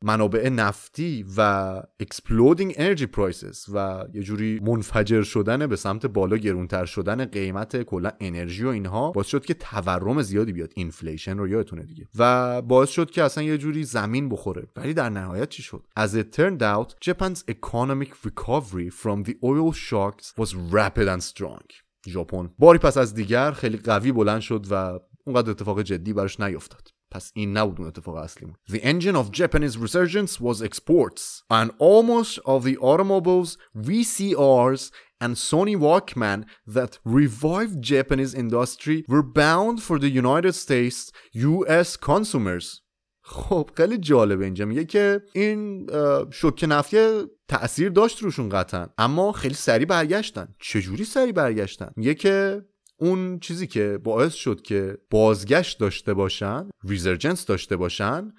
منابع 0.02 0.48
نفتی 0.48 1.26
و 1.36 1.82
exploding 2.02 2.72
energy 2.72 3.06
prices 3.16 3.68
و 3.72 4.04
یه 4.14 4.22
جوری 4.22 4.60
منفجر 4.60 5.22
شدن 5.22 5.66
به 5.66 5.76
سمت 5.76 6.06
بالا 6.06 6.36
گرونتر 6.36 6.84
شدن 6.84 7.24
قیمت 7.24 7.82
کلا 7.82 8.10
انرژی 8.20 8.64
و 8.64 8.68
اینها 8.68 9.10
باعث 9.10 9.26
شد 9.26 9.44
که 9.44 9.54
تورم 9.54 10.22
زیادی 10.22 10.52
بیاد. 10.52 10.72
inflation 10.74 11.38
رو 11.38 11.48
یادتونه 11.48 11.82
دیگه. 11.82 12.08
و 12.18 12.62
باعث 12.62 12.88
شد 12.88 13.10
که 13.10 13.22
اصلا 13.22 13.44
یه 13.44 13.58
جوری 13.58 13.84
زمین 13.84 14.28
بخوره. 14.28 14.68
ولی 14.76 14.94
در 14.94 15.08
نهایت 15.08 15.48
چی 15.48 15.62
شد؟ 15.62 15.84
As 15.98 16.08
it 16.08 16.36
turned 16.36 16.62
out 16.62 16.94
Japan's 17.08 17.44
economic 17.48 18.10
recovery 18.24 18.90
from 18.90 19.22
the 19.22 19.34
oil 19.44 19.72
shocks 19.72 20.34
was 20.38 20.54
rapid 20.54 21.08
and 21.08 21.22
strong. 21.22 21.62
ژاپن. 22.06 22.50
باری 22.58 22.78
پس 22.78 22.96
از 22.96 23.14
دیگر 23.14 23.50
خیلی 23.50 23.76
قوی 23.76 24.12
بلند 24.12 24.40
شد 24.40 24.66
و 24.70 24.98
اونقدر 25.28 25.50
اتفاق 25.50 25.82
جدی 25.82 26.12
براش 26.12 26.40
نیفتاد 26.40 26.88
پس 27.10 27.32
این 27.34 27.56
نبود 27.56 27.78
اون 27.78 27.88
اتفاق 27.88 28.14
اصلی 28.14 28.52
The 28.70 28.80
engine 28.82 29.16
of 29.16 29.30
Japanese 29.32 29.76
resurgence 29.78 30.40
was 30.40 30.62
exports 30.62 31.42
and 31.50 31.70
almost 31.78 32.38
of 32.44 32.64
the 32.64 32.76
automobiles, 32.78 33.56
VCRs 33.76 34.90
and 35.20 35.34
Sony 35.36 35.76
Walkman 35.86 36.40
that 36.76 36.98
revived 37.04 37.82
Japanese 37.82 38.34
industry 38.34 39.04
were 39.08 39.26
bound 39.42 39.82
for 39.82 39.98
the 39.98 40.10
United 40.22 40.54
States 40.54 40.98
US 41.34 41.96
consumers 41.96 42.66
خب 43.30 43.70
خیلی 43.76 43.98
جالبه 43.98 44.44
اینجا 44.44 44.64
میگه 44.64 44.84
که 44.84 45.22
این 45.34 45.86
شوک 46.30 46.64
نفتی 46.68 47.24
تاثیر 47.48 47.88
داشت 47.88 48.22
روشون 48.22 48.48
قطعا 48.48 48.86
اما 48.98 49.32
خیلی 49.32 49.54
سریع 49.54 49.86
برگشتن 49.86 50.48
چجوری 50.58 51.04
سریع 51.04 51.32
برگشتن 51.32 51.90
میگه 51.96 52.14
که 52.14 52.62
اون 53.00 53.38
چیزی 53.38 53.66
که 53.66 53.98
باعث 54.04 54.34
شد 54.34 54.62
که 54.62 54.98
بازگشت 55.10 55.80
داشته 55.80 56.14
باشن 56.14 56.68
resurgence 56.84 57.46
داشته 57.46 57.76
باشن 57.76 58.32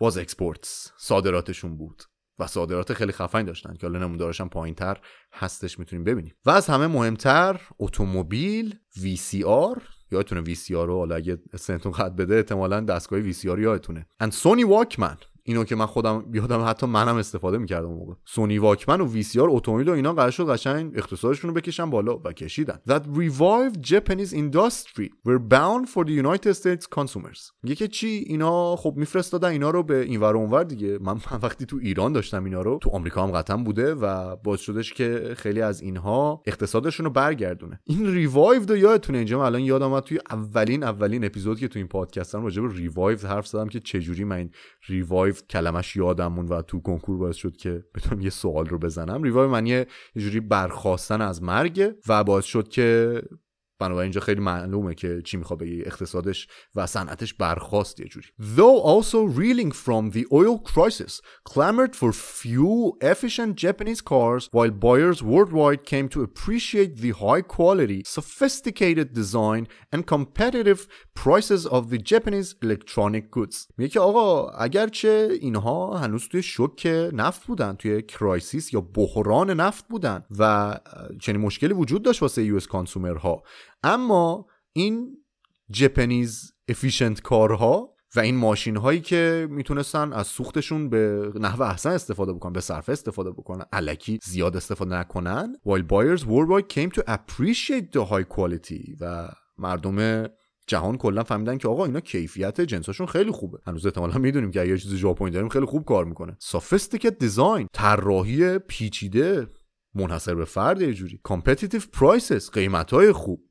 باز 0.00 0.18
exports 0.18 0.92
صادراتشون 0.98 1.76
بود. 1.76 2.02
و 2.38 2.46
صادرات 2.46 2.92
خیلی 2.92 3.12
خفنی 3.12 3.44
داشتن 3.44 3.74
که 3.74 3.86
حالا 3.86 3.98
نمودارشم 3.98 4.48
پایین 4.48 4.74
تر 4.74 5.00
هستش 5.32 5.78
می‌تونیم 5.78 6.04
ببینیم. 6.04 6.34
و 6.46 6.50
از 6.50 6.66
همه 6.66 6.86
مهمتر 6.86 7.60
اتومبیل 7.78 8.78
VCR 8.94 9.80
یادتونه 10.10 10.54
VCR 10.54 10.70
رو 10.70 10.98
حالا 10.98 11.14
اگه 11.14 11.38
سنتون 11.54 11.92
خط 11.92 12.12
بده 12.12 12.36
احتمالا 12.36 12.80
دستگاه 12.80 13.32
VCR 13.32 13.58
یادتونه. 13.58 14.06
and 14.22 14.26
Sony 14.26 14.64
Walkman. 14.64 15.35
اینو 15.46 15.64
که 15.64 15.76
من 15.76 15.86
خودم 15.86 16.24
یادم 16.32 16.64
حتی 16.66 16.86
منم 16.86 17.16
استفاده 17.16 17.58
می‌کردم 17.58 17.88
موقع. 17.88 18.14
سونی 18.24 18.58
واکمن 18.58 19.00
و 19.00 19.06
VCR 19.12 19.48
اتومبیل 19.50 19.88
و 19.88 19.92
اینا 19.92 20.12
قرار 20.12 20.30
شد 20.30 20.50
قشنگ 20.50 20.92
اقتصادشون 20.94 21.50
رو 21.50 21.56
بکشن 21.56 21.90
بالا 21.90 22.20
و 22.24 22.32
کشیدن. 22.32 22.78
That 22.88 23.02
revived 23.02 23.82
Japanese 23.82 24.32
industry 24.32 25.08
were 25.26 25.38
bound 25.38 25.88
for 25.88 26.04
the 26.04 26.12
United 26.12 26.54
States 26.54 26.86
consumers. 26.98 27.74
که 27.76 27.88
چی؟ 27.88 28.06
اینا 28.06 28.76
خب 28.76 28.94
میفرستادن 28.96 29.48
اینا 29.48 29.70
رو 29.70 29.82
به 29.82 30.00
اینور 30.00 30.36
اونور 30.36 30.64
دیگه. 30.64 30.98
من, 31.00 31.20
وقتی 31.42 31.66
تو 31.66 31.78
ایران 31.82 32.12
داشتم 32.12 32.44
اینا 32.44 32.62
رو 32.62 32.78
تو 32.82 32.90
آمریکا 32.90 33.22
هم 33.22 33.30
قطعا 33.30 33.56
بوده 33.56 33.94
و 33.94 34.36
باعث 34.36 34.60
شدش 34.60 34.92
که 34.92 35.34
خیلی 35.36 35.60
از 35.60 35.80
اینها 35.80 36.42
اقتصادشون 36.46 37.06
رو 37.06 37.12
برگردونه. 37.12 37.80
این 37.84 38.06
revive 38.14 38.62
رو 38.62 38.76
یادتونه؟ 38.76 39.18
اینجا 39.18 39.46
الان 39.46 39.60
یادم 39.60 39.92
اومد 39.92 40.02
توی 40.02 40.18
اولین 40.30 40.82
اولین 40.82 41.24
اپیزود 41.24 41.58
که 41.58 41.68
تو 41.68 41.78
این 41.78 41.88
پادکستم 41.88 42.44
راجع 42.44 42.62
به 42.62 42.74
revive 42.74 43.18
حرف 43.26 43.46
زدم 43.46 43.68
که 43.68 43.80
چجوری 43.80 44.24
من 44.24 44.36
این 44.36 44.50
revive 44.88 45.34
کلمش 45.50 45.96
یادمون 45.96 46.46
و 46.46 46.62
تو 46.62 46.80
کنکور 46.80 47.18
باعث 47.18 47.36
شد 47.36 47.56
که 47.56 47.84
بتونم 47.94 48.20
یه 48.20 48.30
سوال 48.30 48.66
رو 48.66 48.78
بزنم. 48.78 49.22
revive 49.22 49.50
معنی 49.50 49.70
یه 49.70 49.86
جوری 50.16 50.40
برخواستن 50.40 51.20
از 51.20 51.42
مرگ 51.42 51.94
و 52.08 52.24
باعث 52.24 52.44
شد 52.44 52.68
که 52.68 53.22
بنابراین 53.78 54.02
اینجا 54.02 54.20
خیلی 54.20 54.40
معلومه 54.40 54.94
که 54.94 55.22
چی 55.24 55.36
می‌خواد 55.36 55.58
بگه 55.58 55.82
اقتصادش 55.86 56.48
و 56.74 56.86
صنعتش 56.86 57.34
برخواست 57.34 58.00
یه 58.00 58.06
جوری 58.06 58.26
though 58.56 58.82
also 58.84 59.38
reeling 59.38 59.72
from 59.72 60.16
the 60.16 60.24
oil 60.32 60.58
crisis 60.72 61.20
clamored 61.50 61.94
for 61.96 62.12
fuel 62.12 62.96
efficient 63.12 63.56
Japanese 63.56 64.00
cars 64.00 64.48
while 64.52 64.70
buyers 64.70 65.22
worldwide 65.22 65.82
came 65.92 66.08
to 66.08 66.22
appreciate 66.28 66.92
the 67.04 67.12
high 67.24 67.44
quality 67.56 68.00
sophisticated 68.18 69.08
design 69.20 69.62
and 69.92 70.00
competitive 70.14 70.80
prices 71.22 71.62
of 71.76 71.82
the 71.92 71.98
Japanese 72.12 72.54
electronic 72.62 73.24
goods 73.36 73.68
میگه 73.78 73.88
که 73.88 74.00
آقا 74.00 74.48
اگرچه 74.48 75.28
اینها 75.40 75.96
هنوز 75.96 76.28
توی 76.28 76.42
شوک 76.42 76.86
نفت 77.12 77.46
بودن 77.46 77.72
توی 77.72 78.02
crisis 78.02 78.72
یا 78.72 78.80
بحران 78.80 79.50
نفت 79.50 79.88
بودن 79.88 80.24
و 80.38 80.74
چنین 81.20 81.40
مشکلی 81.40 81.74
وجود 81.74 82.02
داشت 82.02 82.22
واسه 82.22 82.44
US 82.44 82.56
consumer 82.56 82.66
ها 82.66 83.42
اما 83.82 84.46
این 84.72 85.16
Japanese 85.70 86.52
efficient 86.68 87.20
car 87.20 87.77
ها 87.77 87.96
و 88.16 88.20
این 88.20 88.36
ماشین 88.36 88.76
هایی 88.76 89.00
که 89.00 89.48
می‌تونستن 89.50 90.12
از 90.12 90.26
سوختشون 90.26 90.88
به 90.88 91.32
نحو 91.40 91.62
احسن 91.62 91.90
استفاده 91.90 92.32
بکنن 92.32 92.52
به 92.52 92.60
صرفه 92.60 92.92
استفاده 92.92 93.30
بکنن 93.30 93.64
الکی 93.72 94.18
زیاد 94.24 94.56
استفاده 94.56 94.96
نکنن 94.96 95.56
while 95.68 95.82
buyers 95.82 96.20
worldwide 96.20 96.74
came 96.74 96.90
to 96.98 97.00
appreciate 97.00 97.98
the 97.98 98.04
high 98.10 98.36
quality. 98.36 98.96
و 99.00 99.28
مردم 99.58 100.28
جهان 100.66 100.96
کلا 100.96 101.24
فهمیدن 101.24 101.58
که 101.58 101.68
آقا 101.68 101.84
اینا 101.84 102.00
کیفیت 102.00 102.60
جنساشون 102.60 103.06
خیلی 103.06 103.30
خوبه. 103.30 103.58
هنوز 103.66 103.86
احتمالا 103.86 104.18
می‌دونیم 104.18 104.50
که 104.50 104.64
یه 104.64 104.78
چیز 104.78 104.94
ژاپنی 104.94 105.30
داریم 105.30 105.48
خیلی 105.48 105.66
خوب 105.66 105.84
کار 105.84 106.04
می‌کنه. 106.04 106.36
sophisticated 106.52 107.18
design 107.18 107.68
طراحی 107.72 108.58
پیچیده 108.58 109.46
منحصر 109.94 110.34
به 110.34 110.44
فرد 110.44 110.82
یه 110.82 110.94
جوری. 110.94 111.20
competitive 111.28 111.82
prices 111.98 112.50
قیمت 112.52 112.90
های 112.90 113.12
خوب. 113.12 113.45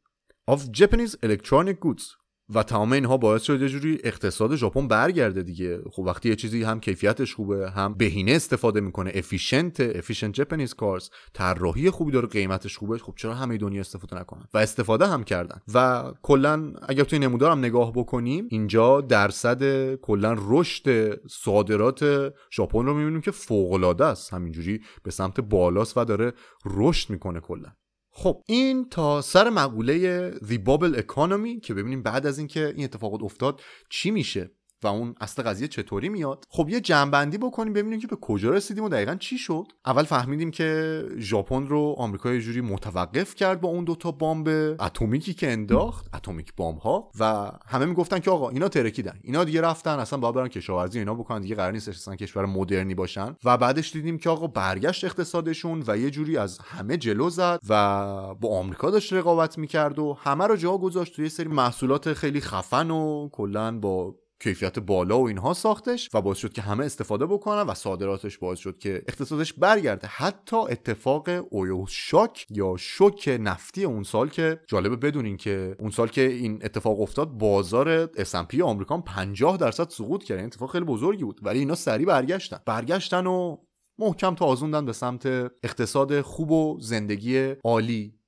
Of 0.52 0.60
Japanese 0.80 1.16
electronic 1.26 1.78
goods. 1.86 2.04
و 2.50 2.64
تمام 2.64 2.94
اینها 2.94 3.18
باعث 3.18 3.44
شد 3.44 3.62
یه 3.62 3.70
جوری 3.70 4.00
اقتصاد 4.04 4.56
ژاپن 4.56 4.88
برگرده 4.88 5.44
دیگه. 5.44 5.82
خب 5.92 6.04
وقتی 6.04 6.30
یه 6.30 6.36
چیزی 6.36 6.64
هم 6.64 6.80
کیفیتش 6.80 7.36
خوبه 7.36 7.72
هم 7.72 7.94
بهینه 7.94 8.32
استفاده 8.32 8.82
می‌کنه. 8.82 9.12
efficient 9.16 9.80
efficient 9.80 10.34
Japanese 10.34 10.74
cars 10.74 11.10
طراحی 11.34 11.90
خوبی 11.90 12.12
داره 12.12 12.28
قیمتش 12.28 12.78
خوبه. 12.78 12.98
خب 12.98 13.14
چرا 13.18 13.34
همه 13.34 13.58
دنیا 13.58 13.80
استفاده 13.80 14.20
نکنن؟ 14.20 14.48
و 14.54 14.58
استفاده 14.58 15.08
هم 15.08 15.24
کردن. 15.24 15.62
و 15.74 16.04
کلا 16.22 16.74
اگر 16.88 17.04
توی 17.04 17.20
نمودارم 17.20 17.60
نگاه 17.60 17.94
بکنیم 17.94 18.48
اینجا 18.50 19.02
درصد 19.02 19.96
کلا 19.96 20.36
رشد 20.40 21.16
صادرات 21.28 22.34
ژاپن 22.52 22.86
رو 22.86 22.94
می‌بینیم 22.94 23.22
که 23.22 23.32
فوق 23.32 23.72
العاده 23.74 24.06
است. 24.06 24.34
همینجوری 24.34 24.82
به 25.04 25.12
سمت 25.12 25.40
بالاست 25.40 25.98
و 25.98 26.06
داره 26.06 26.34
رشد 26.66 27.10
می‌کنه 27.10 27.40
کلا. 27.40 27.70
خب 28.18 28.44
این 28.46 28.90
تا 28.90 29.22
سر 29.22 29.50
مقوله 29.50 30.32
The 30.32 30.58
Bubble 30.68 31.02
Economy 31.02 31.60
که 31.64 31.74
ببینیم 31.74 32.04
بعد 32.04 32.26
از 32.28 32.38
اینکه 32.38 32.74
این 32.76 32.84
اتفاقات 32.84 33.24
افتاد 33.24 33.62
چی 33.90 34.12
میشه؟ 34.12 34.52
و 34.86 34.88
اون 34.88 35.16
اصل 35.22 35.44
قضیه 35.44 35.68
چطوری 35.68 36.10
میاد؟ 36.10 36.44
خب 36.50 36.70
یه 36.70 36.82
جنبندی 36.82 37.38
بکنیم 37.38 37.74
ببینیم 37.74 38.00
که 38.00 38.08
به 38.08 38.16
کجا 38.16 38.50
رسیدیم 38.50 38.84
و 38.84 38.90
دقیقا 38.90 39.16
چی 39.16 39.38
شد. 39.38 39.64
اول 39.86 40.04
فهمیدیم 40.04 40.52
که 40.52 41.02
ژاپن 41.18 41.68
رو 41.68 41.96
آمریکا 41.98 42.34
یه 42.34 42.42
جوری 42.42 42.62
متوقف 42.62 43.36
کرد 43.36 43.62
با 43.62 43.70
اون 43.70 43.84
دوتا 43.84 44.12
بامب 44.12 44.48
اتمیکی 44.82 45.34
که 45.34 45.52
انداخت 45.52 46.16
اتمیک 46.16 46.54
بامب 46.56 46.80
ها 46.80 47.12
و 47.20 47.52
همه 47.68 47.86
می‌گفتن 47.86 48.20
که 48.20 48.32
آقا 48.32 48.50
اینا 48.50 48.68
ترکیدن. 48.68 49.20
اینا 49.24 49.44
دیگه 49.44 49.62
رفتن 49.62 50.00
اصلا 50.00 50.20
باید 50.20 50.36
برن 50.36 50.48
کشاورزی 50.48 51.00
اینا 51.00 51.14
بکنن 51.14 51.42
دیگه 51.42 51.56
قرار 51.56 51.72
نیست 51.72 51.90
اصلا 51.90 52.16
کشور 52.16 52.46
مدرنی 52.46 52.96
باشن. 52.96 53.36
و 53.44 53.58
بعدش 53.58 53.92
دیدیم 53.92 54.18
که 54.18 54.30
آقا 54.30 54.48
برگشت 54.48 55.04
اقتصادشون 55.04 55.84
و 55.88 55.98
یه 55.98 56.10
جوری 56.10 56.38
از 56.38 56.60
همه 56.60 56.98
جلو 56.98 57.30
زد 57.30 57.60
و 57.70 58.36
با 58.36 58.60
آمریکا 58.60 58.92
داشت 58.92 59.14
رقابت 59.14 59.58
می‌کرد 59.58 60.00
و 60.00 60.18
همه 60.22 60.48
رو 60.48 60.56
جا 60.56 60.78
گذاشت. 60.78 61.16
توی 61.16 61.30
سری 61.30 61.48
محصولات 61.48 62.14
خیلی 62.14 62.42
خفن 62.42 62.92
و 62.92 63.30
کلا 63.32 63.80
با 63.80 64.16
کیفیت 64.46 64.80
بالا 64.80 65.20
و 65.20 65.28
اینها 65.28 65.54
ساختش 65.54 66.10
و 66.14 66.22
باعث 66.22 66.38
شد 66.38 66.54
که 66.54 66.62
همه 66.62 66.86
استفاده 66.86 67.26
بکنن 67.26 67.62
و 67.62 67.74
صادراتش 67.74 68.38
باعث 68.38 68.60
شد 68.60 68.78
که 68.78 69.04
اقتصادش 69.08 69.54
برگرده. 69.54 70.08
حتی 70.08 70.56
اتفاق 70.56 71.30
اویو 71.50 71.86
شاک 71.88 72.46
یا 72.50 72.76
شوک 72.78 73.40
نفتی 73.42 73.84
اون 73.84 74.04
سال 74.04 74.30
که 74.30 74.60
جالبه 74.68 74.96
بدونین 74.96 75.38
که 75.38 75.76
اون 75.80 75.90
سال 75.90 76.08
که 76.08 76.22
این 76.22 76.60
اتفاق 76.64 77.02
افتاد 77.02 77.30
بازار 77.30 78.06
S&P 78.06 78.60
آمریکا 78.60 78.98
50 78.98 79.58
درصد 79.58 79.90
سقوط 79.90 80.24
کرد. 80.24 80.38
این 80.38 80.46
اتفاق 80.46 80.72
خیلی 80.72 80.86
بزرگی 80.86 81.24
بود. 81.24 81.40
ولی 81.44 81.60
اینا 81.60 81.76
سریع 81.76 82.08
برگشتن. 82.08 82.58
برگشتن 82.66 83.28
و 83.28 83.58
محکم 84.00 84.36
تازوندن 84.36 84.86
به 84.86 84.94
سمت 84.94 85.26
اقتصاد 85.64 86.22
خوب 86.22 86.52
و 86.52 86.78
زندگی 86.82 87.38
عالی. 87.64 88.20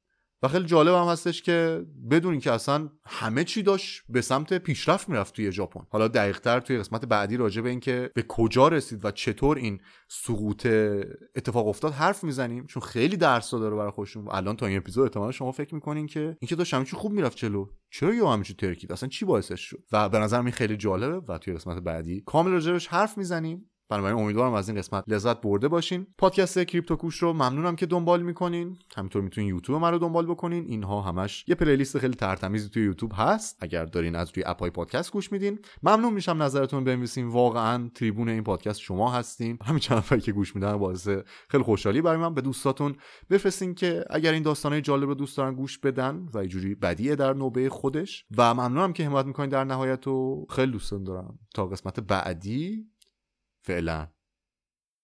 و 0.41 0.47
خیلی 0.47 0.65
جالب 0.65 0.93
هم 0.93 1.07
هستش 1.07 1.41
که 1.41 1.85
بدونین 2.11 2.39
که 2.39 2.51
اصلا 2.51 2.89
همه 3.05 3.43
چی 3.43 3.63
داشت 3.63 4.03
به 4.09 4.21
سمت 4.21 4.53
پیشرفت 4.53 5.09
می‌رفت 5.09 5.35
توی 5.35 5.51
ژاپن. 5.51 5.81
حالا 5.89 6.07
دقیقتر 6.07 6.59
توی 6.59 6.77
قسمت 6.77 7.05
بعدی 7.05 7.37
راجع 7.37 7.61
به 7.61 7.69
اینکه 7.69 8.11
به 8.15 8.25
کجا 8.27 8.67
رسید 8.67 9.05
و 9.05 9.11
چطور 9.11 9.57
این 9.57 9.81
سقوط 10.09 10.65
اتفاق 11.35 11.67
افتاد 11.67 11.93
حرف 11.93 12.23
می‌زنیم 12.23 12.65
چون 12.65 12.83
خیلی 12.83 13.17
درس 13.17 13.51
داره 13.51 13.75
برای 13.75 13.91
خودشون. 13.91 14.27
الان 14.31 14.55
تا 14.55 14.65
این 14.65 14.77
اپیزود 14.77 15.03
احتمالا 15.03 15.31
شما 15.31 15.51
فکر 15.51 15.75
می‌کنین 15.75 16.07
که 16.07 16.37
اینکه 16.41 16.55
داشت 16.55 16.73
همه 16.73 16.85
چی 16.85 16.95
خوب 16.95 17.11
می‌رفت 17.11 17.37
جلو. 17.37 17.67
چرا 17.91 18.13
یه 18.13 18.27
همه 18.27 18.43
چی 18.43 18.53
ترکید؟ 18.53 18.91
اصلا 18.91 19.09
چی 19.09 19.25
باعثش 19.25 19.61
شد؟ 19.61 19.83
و 19.91 20.09
به 20.09 20.19
نظر 20.19 20.39
این 20.39 20.51
خیلی 20.51 20.77
جالبه. 20.77 21.33
و 21.33 21.37
توی 21.37 21.53
قسمت 21.53 21.83
بعدی 21.83 22.23
کامل 22.25 22.51
راجبش 22.51 22.87
حرف 22.87 23.17
می‌زنیم. 23.17 23.69
بنابراین 23.89 24.19
امیدوارم 24.19 24.53
از 24.53 24.69
این 24.69 24.77
قسمت 24.77 25.03
لذت 25.07 25.41
برده 25.41 25.67
باشین. 25.67 26.07
پادکست 26.17 26.59
کریپتو 26.59 26.95
کوش 26.95 27.17
رو 27.17 27.33
ممنونم 27.33 27.75
که 27.75 27.85
دنبال 27.85 28.21
می‌کنین. 28.21 28.77
همینطور 28.95 29.21
می‌تونین 29.21 29.49
یوتیوب 29.49 29.81
من 29.81 29.91
رو 29.91 29.99
دنبال 29.99 30.25
بکنین. 30.25 30.65
اینها 30.67 31.01
همش 31.01 31.45
یه 31.47 31.55
پلیلیست 31.55 31.97
خیلی 31.97 32.13
ترتمیزی 32.13 32.69
توی 32.69 32.83
یوتیوب 32.83 33.11
هست. 33.15 33.57
اگر 33.59 33.85
دارین 33.85 34.15
از 34.15 34.31
روی 34.35 34.43
اپای 34.45 34.69
پادکست 34.69 35.11
گوش 35.11 35.31
میدین. 35.31 35.59
ممنون 35.83 36.13
میشم 36.13 36.43
نظرتون 36.43 36.83
بنویسین. 36.83 37.27
واقعا 37.27 37.89
تریبون 37.95 38.29
این 38.29 38.43
پادکست 38.43 38.79
شما 38.79 39.11
هستین. 39.11 39.57
همین 39.65 39.79
چند 39.79 39.97
نفری 39.97 40.21
که 40.21 40.31
گوش 40.31 40.55
میدن 40.55 40.77
باعث 40.77 41.09
خیلی 41.49 41.63
خوشحالی 41.63 42.01
برای 42.01 42.17
من. 42.17 42.33
به 42.33 42.41
دوستاتون 42.41 42.95
بفرستین 43.29 43.75
که 43.75 44.05
اگر 44.09 44.33
این 44.33 44.43
داستانهای 44.43 44.81
جالب 44.81 45.07
رو 45.07 45.15
دوست 45.15 45.37
دارن 45.37 45.55
گوش 45.55 45.77
بدن 45.77 46.27
و 46.33 46.37
اینجوری 46.37 46.75
بدیه 46.75 47.15
در 47.15 47.33
نوبه 47.33 47.69
خودش. 47.69 48.25
و 48.37 48.53
ممنونم 48.53 48.93
که 48.93 49.05
حمایت 49.05 49.25
می‌کنین 49.25 49.49
در 49.49 49.63
نهایت 49.63 50.07
و 50.07 50.45
خیلی 50.49 50.71
دوستان 50.71 51.03
دارم. 51.03 51.39
تا 51.53 51.67
قسمت 51.67 51.99
بعدی. 51.99 52.87
فعلا. 53.67 54.16